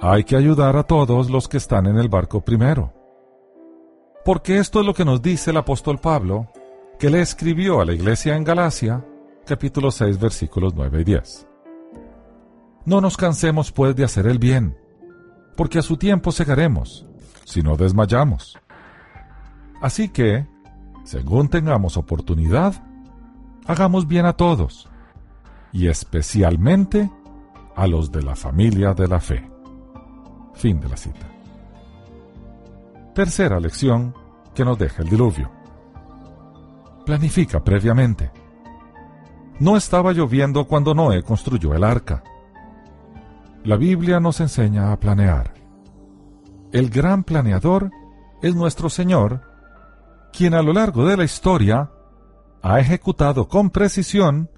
Hay 0.00 0.24
que 0.24 0.36
ayudar 0.36 0.76
a 0.76 0.82
todos 0.82 1.30
los 1.30 1.48
que 1.48 1.56
están 1.56 1.86
en 1.86 1.98
el 1.98 2.08
barco 2.08 2.40
primero 2.42 2.92
porque 4.24 4.58
esto 4.58 4.80
es 4.80 4.86
lo 4.86 4.94
que 4.94 5.04
nos 5.04 5.22
dice 5.22 5.50
el 5.50 5.56
apóstol 5.56 5.98
Pablo, 5.98 6.48
que 6.98 7.10
le 7.10 7.20
escribió 7.20 7.80
a 7.80 7.84
la 7.84 7.94
iglesia 7.94 8.36
en 8.36 8.44
Galacia, 8.44 9.04
capítulo 9.46 9.90
6, 9.90 10.18
versículos 10.18 10.74
9 10.74 11.00
y 11.00 11.04
10. 11.04 11.46
No 12.84 13.00
nos 13.00 13.16
cansemos 13.16 13.72
pues 13.72 13.96
de 13.96 14.04
hacer 14.04 14.26
el 14.26 14.38
bien, 14.38 14.76
porque 15.56 15.78
a 15.78 15.82
su 15.82 15.96
tiempo 15.96 16.32
segaremos, 16.32 17.06
si 17.44 17.62
no 17.62 17.76
desmayamos. 17.76 18.58
Así 19.80 20.08
que, 20.08 20.46
según 21.04 21.48
tengamos 21.48 21.96
oportunidad, 21.96 22.74
hagamos 23.66 24.06
bien 24.06 24.26
a 24.26 24.34
todos, 24.34 24.88
y 25.72 25.88
especialmente 25.88 27.10
a 27.76 27.86
los 27.86 28.10
de 28.12 28.22
la 28.22 28.36
familia 28.36 28.94
de 28.94 29.08
la 29.08 29.20
fe. 29.20 29.48
Fin 30.54 30.80
de 30.80 30.88
la 30.88 30.96
cita. 30.96 31.26
Tercera 33.14 33.58
lección 33.58 34.14
que 34.54 34.64
nos 34.64 34.78
deja 34.78 35.02
el 35.02 35.08
diluvio. 35.08 35.50
Planifica 37.06 37.62
previamente. 37.64 38.30
No 39.58 39.76
estaba 39.76 40.12
lloviendo 40.12 40.66
cuando 40.66 40.94
Noé 40.94 41.22
construyó 41.22 41.74
el 41.74 41.84
arca. 41.84 42.22
La 43.64 43.76
Biblia 43.76 44.20
nos 44.20 44.40
enseña 44.40 44.90
a 44.90 44.98
planear. 44.98 45.52
El 46.72 46.88
gran 46.88 47.24
planeador 47.24 47.90
es 48.40 48.54
nuestro 48.54 48.88
Señor, 48.88 49.42
quien 50.32 50.54
a 50.54 50.62
lo 50.62 50.72
largo 50.72 51.06
de 51.06 51.16
la 51.16 51.24
historia 51.24 51.90
ha 52.62 52.80
ejecutado 52.80 53.48
con 53.48 53.70
precisión 53.70 54.50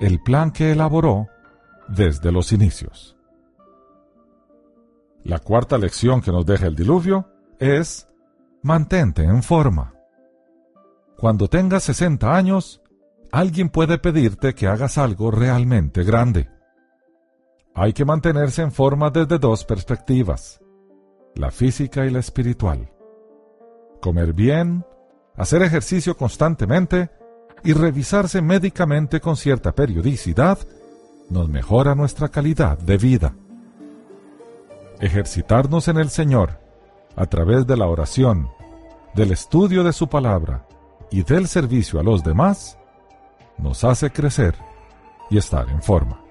el 0.00 0.20
plan 0.20 0.50
que 0.50 0.72
elaboró 0.72 1.28
desde 1.88 2.32
los 2.32 2.52
inicios. 2.52 3.16
La 5.22 5.38
cuarta 5.38 5.78
lección 5.78 6.20
que 6.20 6.32
nos 6.32 6.44
deja 6.44 6.66
el 6.66 6.74
diluvio 6.74 7.28
es 7.60 8.08
mantente 8.62 9.22
en 9.22 9.44
forma. 9.44 9.94
Cuando 11.16 11.46
tengas 11.46 11.84
60 11.84 12.34
años, 12.34 12.82
alguien 13.30 13.68
puede 13.68 13.98
pedirte 13.98 14.54
que 14.54 14.66
hagas 14.66 14.98
algo 14.98 15.30
realmente 15.30 16.02
grande. 16.02 16.48
Hay 17.74 17.92
que 17.94 18.04
mantenerse 18.04 18.62
en 18.62 18.70
forma 18.70 19.10
desde 19.10 19.38
dos 19.38 19.64
perspectivas, 19.64 20.60
la 21.34 21.50
física 21.50 22.04
y 22.04 22.10
la 22.10 22.20
espiritual. 22.20 22.90
Comer 24.00 24.34
bien, 24.34 24.84
hacer 25.36 25.62
ejercicio 25.62 26.16
constantemente 26.16 27.10
y 27.64 27.72
revisarse 27.72 28.42
médicamente 28.42 29.20
con 29.20 29.36
cierta 29.36 29.72
periodicidad 29.72 30.58
nos 31.30 31.48
mejora 31.48 31.94
nuestra 31.94 32.28
calidad 32.28 32.76
de 32.76 32.98
vida. 32.98 33.34
Ejercitarnos 35.00 35.88
en 35.88 35.96
el 35.96 36.10
Señor 36.10 36.60
a 37.16 37.26
través 37.26 37.66
de 37.66 37.76
la 37.76 37.86
oración, 37.86 38.50
del 39.14 39.32
estudio 39.32 39.82
de 39.82 39.94
su 39.94 40.08
palabra 40.08 40.66
y 41.10 41.22
del 41.22 41.48
servicio 41.48 42.00
a 42.00 42.02
los 42.02 42.22
demás, 42.22 42.78
nos 43.56 43.84
hace 43.84 44.10
crecer 44.10 44.56
y 45.30 45.38
estar 45.38 45.68
en 45.70 45.82
forma. 45.82 46.21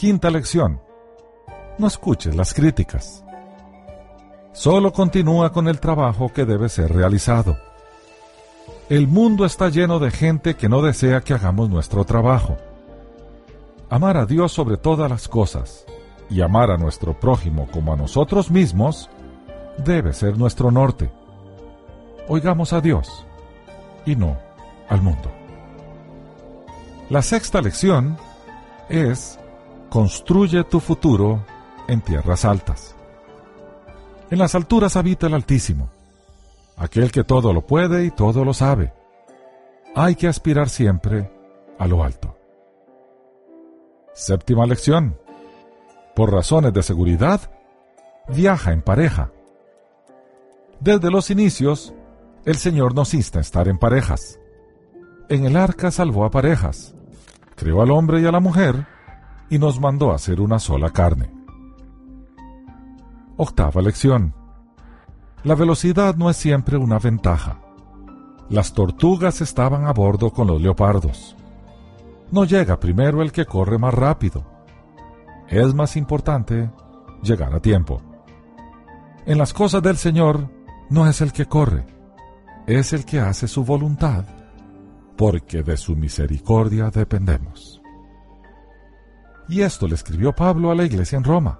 Quinta 0.00 0.30
lección. 0.30 0.80
No 1.76 1.86
escuches 1.86 2.34
las 2.34 2.54
críticas. 2.54 3.22
Solo 4.50 4.94
continúa 4.94 5.52
con 5.52 5.68
el 5.68 5.78
trabajo 5.78 6.32
que 6.32 6.46
debe 6.46 6.70
ser 6.70 6.90
realizado. 6.90 7.58
El 8.88 9.08
mundo 9.08 9.44
está 9.44 9.68
lleno 9.68 9.98
de 9.98 10.10
gente 10.10 10.56
que 10.56 10.70
no 10.70 10.80
desea 10.80 11.20
que 11.20 11.34
hagamos 11.34 11.68
nuestro 11.68 12.06
trabajo. 12.06 12.56
Amar 13.90 14.16
a 14.16 14.24
Dios 14.24 14.52
sobre 14.52 14.78
todas 14.78 15.10
las 15.10 15.28
cosas 15.28 15.84
y 16.30 16.40
amar 16.40 16.70
a 16.70 16.78
nuestro 16.78 17.20
prójimo 17.20 17.68
como 17.70 17.92
a 17.92 17.96
nosotros 17.96 18.50
mismos 18.50 19.10
debe 19.84 20.14
ser 20.14 20.38
nuestro 20.38 20.70
norte. 20.70 21.12
Oigamos 22.26 22.72
a 22.72 22.80
Dios 22.80 23.26
y 24.06 24.16
no 24.16 24.38
al 24.88 25.02
mundo. 25.02 25.30
La 27.10 27.20
sexta 27.20 27.60
lección 27.60 28.16
es 28.88 29.38
Construye 29.90 30.62
tu 30.62 30.78
futuro 30.78 31.44
en 31.88 32.00
tierras 32.00 32.44
altas. 32.44 32.94
En 34.30 34.38
las 34.38 34.54
alturas 34.54 34.94
habita 34.94 35.26
el 35.26 35.34
Altísimo, 35.34 35.90
aquel 36.76 37.10
que 37.10 37.24
todo 37.24 37.52
lo 37.52 37.66
puede 37.66 38.04
y 38.04 38.12
todo 38.12 38.44
lo 38.44 38.54
sabe. 38.54 38.92
Hay 39.96 40.14
que 40.14 40.28
aspirar 40.28 40.68
siempre 40.68 41.28
a 41.76 41.88
lo 41.88 42.04
alto. 42.04 42.36
Séptima 44.14 44.64
lección. 44.64 45.18
Por 46.14 46.32
razones 46.32 46.72
de 46.72 46.84
seguridad, 46.84 47.50
viaja 48.28 48.72
en 48.72 48.82
pareja. 48.82 49.32
Desde 50.78 51.10
los 51.10 51.30
inicios, 51.30 51.92
el 52.44 52.54
Señor 52.54 52.94
nos 52.94 53.12
insta 53.12 53.40
a 53.40 53.42
estar 53.42 53.66
en 53.66 53.78
parejas. 53.78 54.38
En 55.28 55.46
el 55.46 55.56
arca 55.56 55.90
salvó 55.90 56.24
a 56.24 56.30
parejas, 56.30 56.94
creó 57.56 57.82
al 57.82 57.90
hombre 57.90 58.20
y 58.20 58.26
a 58.26 58.32
la 58.32 58.40
mujer 58.40 58.86
y 59.50 59.58
nos 59.58 59.80
mandó 59.80 60.12
a 60.12 60.14
hacer 60.14 60.40
una 60.40 60.58
sola 60.58 60.90
carne. 60.90 61.30
Octava 63.36 63.82
lección. 63.82 64.34
La 65.42 65.54
velocidad 65.54 66.14
no 66.16 66.30
es 66.30 66.36
siempre 66.36 66.76
una 66.76 66.98
ventaja. 66.98 67.60
Las 68.48 68.72
tortugas 68.72 69.40
estaban 69.40 69.86
a 69.86 69.92
bordo 69.92 70.30
con 70.30 70.46
los 70.46 70.60
leopardos. 70.60 71.36
No 72.30 72.44
llega 72.44 72.78
primero 72.78 73.22
el 73.22 73.32
que 73.32 73.46
corre 73.46 73.78
más 73.78 73.92
rápido. 73.92 74.44
Es 75.48 75.74
más 75.74 75.96
importante 75.96 76.70
llegar 77.22 77.54
a 77.54 77.60
tiempo. 77.60 78.00
En 79.26 79.38
las 79.38 79.52
cosas 79.52 79.82
del 79.82 79.96
Señor 79.96 80.48
no 80.90 81.08
es 81.08 81.20
el 81.20 81.32
que 81.32 81.46
corre, 81.46 81.86
es 82.66 82.92
el 82.92 83.04
que 83.04 83.20
hace 83.20 83.48
su 83.48 83.64
voluntad, 83.64 84.24
porque 85.16 85.62
de 85.62 85.76
su 85.76 85.96
misericordia 85.96 86.90
dependemos. 86.90 87.79
Y 89.50 89.62
esto 89.62 89.88
le 89.88 89.96
escribió 89.96 90.32
Pablo 90.32 90.70
a 90.70 90.76
la 90.76 90.84
iglesia 90.84 91.18
en 91.18 91.24
Roma. 91.24 91.58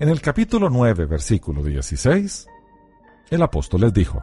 En 0.00 0.08
el 0.08 0.20
capítulo 0.20 0.68
9, 0.68 1.06
versículo 1.06 1.62
16, 1.62 2.48
el 3.30 3.42
apóstol 3.42 3.82
les 3.82 3.92
dijo, 3.92 4.20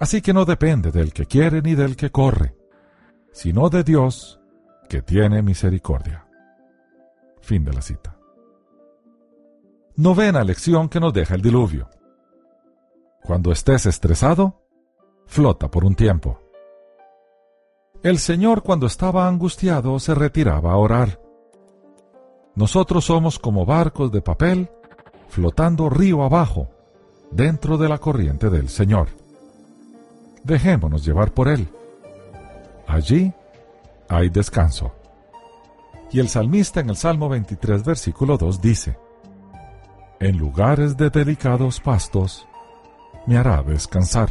Así 0.00 0.22
que 0.22 0.32
no 0.32 0.46
depende 0.46 0.90
del 0.90 1.12
que 1.12 1.26
quiere 1.26 1.60
ni 1.60 1.74
del 1.74 1.96
que 1.96 2.10
corre, 2.10 2.56
sino 3.30 3.68
de 3.68 3.84
Dios 3.84 4.40
que 4.88 5.02
tiene 5.02 5.42
misericordia. 5.42 6.26
Fin 7.42 7.62
de 7.62 7.74
la 7.74 7.82
cita. 7.82 8.16
Novena 9.96 10.42
lección 10.44 10.88
que 10.88 10.98
nos 10.98 11.12
deja 11.12 11.34
el 11.34 11.42
diluvio. 11.42 11.90
Cuando 13.22 13.52
estés 13.52 13.84
estresado, 13.84 14.62
flota 15.26 15.70
por 15.70 15.84
un 15.84 15.94
tiempo. 15.94 16.40
El 18.02 18.18
Señor 18.18 18.62
cuando 18.62 18.86
estaba 18.86 19.28
angustiado 19.28 19.98
se 19.98 20.14
retiraba 20.14 20.72
a 20.72 20.76
orar. 20.76 21.23
Nosotros 22.54 23.04
somos 23.04 23.38
como 23.38 23.66
barcos 23.66 24.12
de 24.12 24.22
papel 24.22 24.70
flotando 25.28 25.90
río 25.90 26.22
abajo, 26.22 26.68
dentro 27.30 27.76
de 27.76 27.88
la 27.88 27.98
corriente 27.98 28.50
del 28.50 28.68
Señor. 28.68 29.08
Dejémonos 30.44 31.04
llevar 31.04 31.32
por 31.32 31.48
Él. 31.48 31.68
Allí 32.86 33.32
hay 34.08 34.28
descanso. 34.28 34.92
Y 36.12 36.20
el 36.20 36.28
salmista 36.28 36.78
en 36.78 36.90
el 36.90 36.96
Salmo 36.96 37.28
23, 37.28 37.84
versículo 37.84 38.38
2 38.38 38.60
dice, 38.60 38.96
En 40.20 40.38
lugares 40.38 40.96
de 40.96 41.10
delicados 41.10 41.80
pastos 41.80 42.46
me 43.26 43.36
hará 43.36 43.62
descansar. 43.62 44.28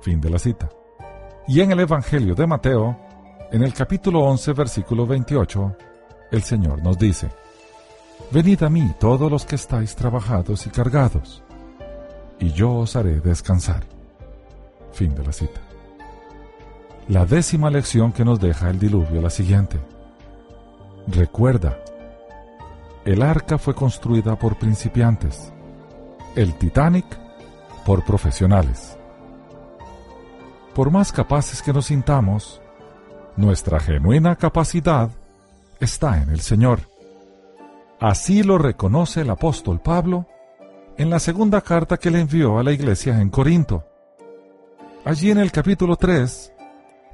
Fin 0.00 0.20
de 0.20 0.30
la 0.30 0.38
cita. 0.38 0.70
Y 1.46 1.60
en 1.60 1.72
el 1.72 1.80
Evangelio 1.80 2.34
de 2.34 2.46
Mateo, 2.46 2.96
en 3.52 3.62
el 3.62 3.74
capítulo 3.74 4.20
11, 4.20 4.52
versículo 4.54 5.06
28, 5.06 5.76
el 6.30 6.42
Señor 6.42 6.82
nos 6.82 6.98
dice, 6.98 7.30
Venid 8.30 8.62
a 8.62 8.70
mí 8.70 8.94
todos 9.00 9.30
los 9.30 9.44
que 9.44 9.56
estáis 9.56 9.96
trabajados 9.96 10.66
y 10.66 10.70
cargados, 10.70 11.42
y 12.38 12.52
yo 12.52 12.72
os 12.74 12.94
haré 12.94 13.20
descansar. 13.20 13.82
Fin 14.92 15.14
de 15.14 15.24
la 15.24 15.32
cita. 15.32 15.60
La 17.08 17.26
décima 17.26 17.70
lección 17.70 18.12
que 18.12 18.24
nos 18.24 18.38
deja 18.38 18.70
el 18.70 18.78
diluvio 18.78 19.20
la 19.20 19.30
siguiente. 19.30 19.80
Recuerda, 21.08 21.76
el 23.04 23.22
arca 23.22 23.58
fue 23.58 23.74
construida 23.74 24.36
por 24.36 24.58
principiantes, 24.58 25.52
el 26.36 26.54
Titanic 26.54 27.06
por 27.84 28.04
profesionales. 28.04 28.96
Por 30.74 30.92
más 30.92 31.10
capaces 31.10 31.62
que 31.62 31.72
nos 31.72 31.86
sintamos, 31.86 32.60
nuestra 33.36 33.80
genuina 33.80 34.36
capacidad 34.36 35.10
está 35.80 36.22
en 36.22 36.30
el 36.30 36.40
Señor. 36.40 36.80
Así 37.98 38.42
lo 38.42 38.58
reconoce 38.58 39.22
el 39.22 39.30
apóstol 39.30 39.80
Pablo 39.80 40.26
en 40.96 41.10
la 41.10 41.18
segunda 41.18 41.60
carta 41.60 41.96
que 41.96 42.10
le 42.10 42.20
envió 42.20 42.58
a 42.58 42.62
la 42.62 42.72
iglesia 42.72 43.20
en 43.20 43.30
Corinto. 43.30 43.84
Allí 45.04 45.30
en 45.30 45.38
el 45.38 45.50
capítulo 45.50 45.96
3 45.96 46.52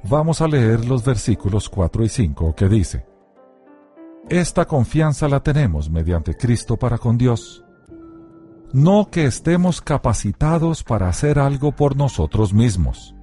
vamos 0.03 0.41
a 0.41 0.47
leer 0.47 0.85
los 0.85 1.03
versículos 1.03 1.69
4 1.69 2.03
y 2.03 2.09
5 2.09 2.55
que 2.55 2.69
dice, 2.69 3.05
Esta 4.29 4.65
confianza 4.65 5.27
la 5.27 5.41
tenemos 5.41 5.89
mediante 5.89 6.35
Cristo 6.35 6.77
para 6.77 6.97
con 6.97 7.17
Dios 7.17 7.63
no 8.73 9.09
que 9.09 9.25
estemos 9.25 9.81
capacitados 9.81 10.83
para 10.83 11.07
hacer 11.07 11.39
algo 11.39 11.71
por 11.71 11.95
nosotros 11.95 12.53
mismos. 12.53 13.15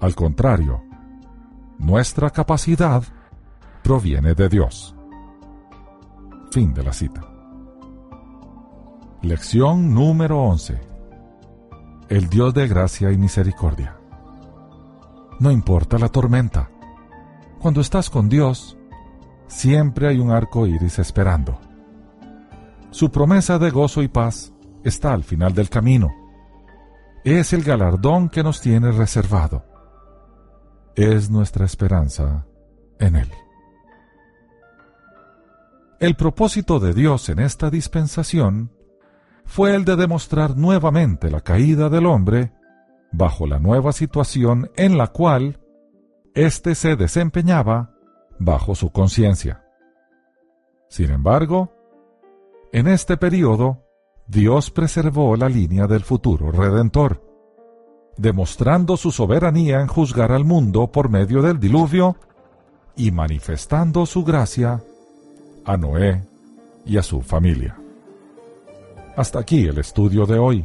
Al 0.00 0.14
contrario, 0.14 0.82
nuestra 1.78 2.30
capacidad 2.30 3.02
proviene 3.82 4.34
de 4.34 4.48
Dios. 4.48 4.94
Fin 6.50 6.72
de 6.72 6.82
la 6.82 6.92
cita. 6.92 7.20
Lección 9.22 9.94
número 9.94 10.40
11. 10.42 10.80
El 12.08 12.28
Dios 12.28 12.54
de 12.54 12.68
gracia 12.68 13.10
y 13.10 13.16
misericordia. 13.16 13.96
No 15.40 15.50
importa 15.50 15.98
la 15.98 16.08
tormenta. 16.08 16.70
Cuando 17.60 17.80
estás 17.80 18.10
con 18.10 18.28
Dios, 18.28 18.76
siempre 19.46 20.08
hay 20.08 20.18
un 20.18 20.30
arco 20.30 20.66
iris 20.66 20.98
esperando. 20.98 21.58
Su 22.90 23.10
promesa 23.10 23.58
de 23.58 23.70
gozo 23.70 24.02
y 24.02 24.08
paz 24.08 24.52
está 24.84 25.12
al 25.12 25.24
final 25.24 25.54
del 25.54 25.70
camino. 25.70 26.12
Es 27.24 27.52
el 27.52 27.62
galardón 27.62 28.28
que 28.28 28.42
nos 28.42 28.60
tiene 28.60 28.92
reservado. 28.92 29.64
Es 30.94 31.30
nuestra 31.30 31.64
esperanza 31.64 32.44
en 32.98 33.16
Él. 33.16 33.30
El 36.02 36.16
propósito 36.16 36.80
de 36.80 36.94
Dios 36.94 37.28
en 37.28 37.38
esta 37.38 37.70
dispensación 37.70 38.72
fue 39.44 39.76
el 39.76 39.84
de 39.84 39.94
demostrar 39.94 40.56
nuevamente 40.56 41.30
la 41.30 41.42
caída 41.42 41.88
del 41.88 42.06
hombre 42.06 42.50
bajo 43.12 43.46
la 43.46 43.60
nueva 43.60 43.92
situación 43.92 44.68
en 44.74 44.98
la 44.98 45.06
cual 45.06 45.60
éste 46.34 46.74
se 46.74 46.96
desempeñaba 46.96 47.94
bajo 48.40 48.74
su 48.74 48.90
conciencia. 48.90 49.64
Sin 50.88 51.12
embargo, 51.12 51.72
en 52.72 52.88
este 52.88 53.16
periodo, 53.16 53.84
Dios 54.26 54.72
preservó 54.72 55.36
la 55.36 55.48
línea 55.48 55.86
del 55.86 56.02
futuro 56.02 56.50
redentor, 56.50 57.22
demostrando 58.16 58.96
su 58.96 59.12
soberanía 59.12 59.80
en 59.80 59.86
juzgar 59.86 60.32
al 60.32 60.44
mundo 60.44 60.90
por 60.90 61.10
medio 61.10 61.42
del 61.42 61.60
diluvio 61.60 62.16
y 62.96 63.12
manifestando 63.12 64.04
su 64.04 64.24
gracia 64.24 64.82
a 65.64 65.76
Noé 65.76 66.22
y 66.84 66.98
a 66.98 67.02
su 67.02 67.20
familia. 67.20 67.76
Hasta 69.16 69.38
aquí 69.38 69.66
el 69.66 69.78
estudio 69.78 70.26
de 70.26 70.38
hoy. 70.38 70.64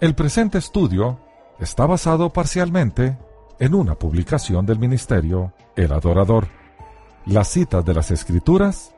El 0.00 0.14
presente 0.14 0.58
estudio 0.58 1.18
está 1.58 1.86
basado 1.86 2.30
parcialmente 2.30 3.16
en 3.58 3.74
una 3.74 3.94
publicación 3.94 4.66
del 4.66 4.78
ministerio 4.78 5.52
El 5.76 5.92
Adorador. 5.92 6.48
Las 7.26 7.48
citas 7.48 7.84
de 7.84 7.94
las 7.94 8.10
Escrituras 8.10 8.94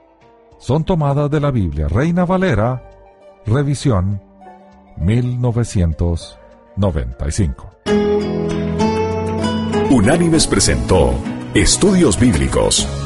son 0.58 0.84
tomadas 0.84 1.30
de 1.30 1.40
la 1.40 1.50
Biblia 1.50 1.88
Reina 1.88 2.24
Valera, 2.24 2.88
revisión 3.46 4.22
1995. 4.96 7.70
Unánimes 9.90 10.46
presentó 10.46 11.12
Estudios 11.54 12.18
Bíblicos. 12.18 13.05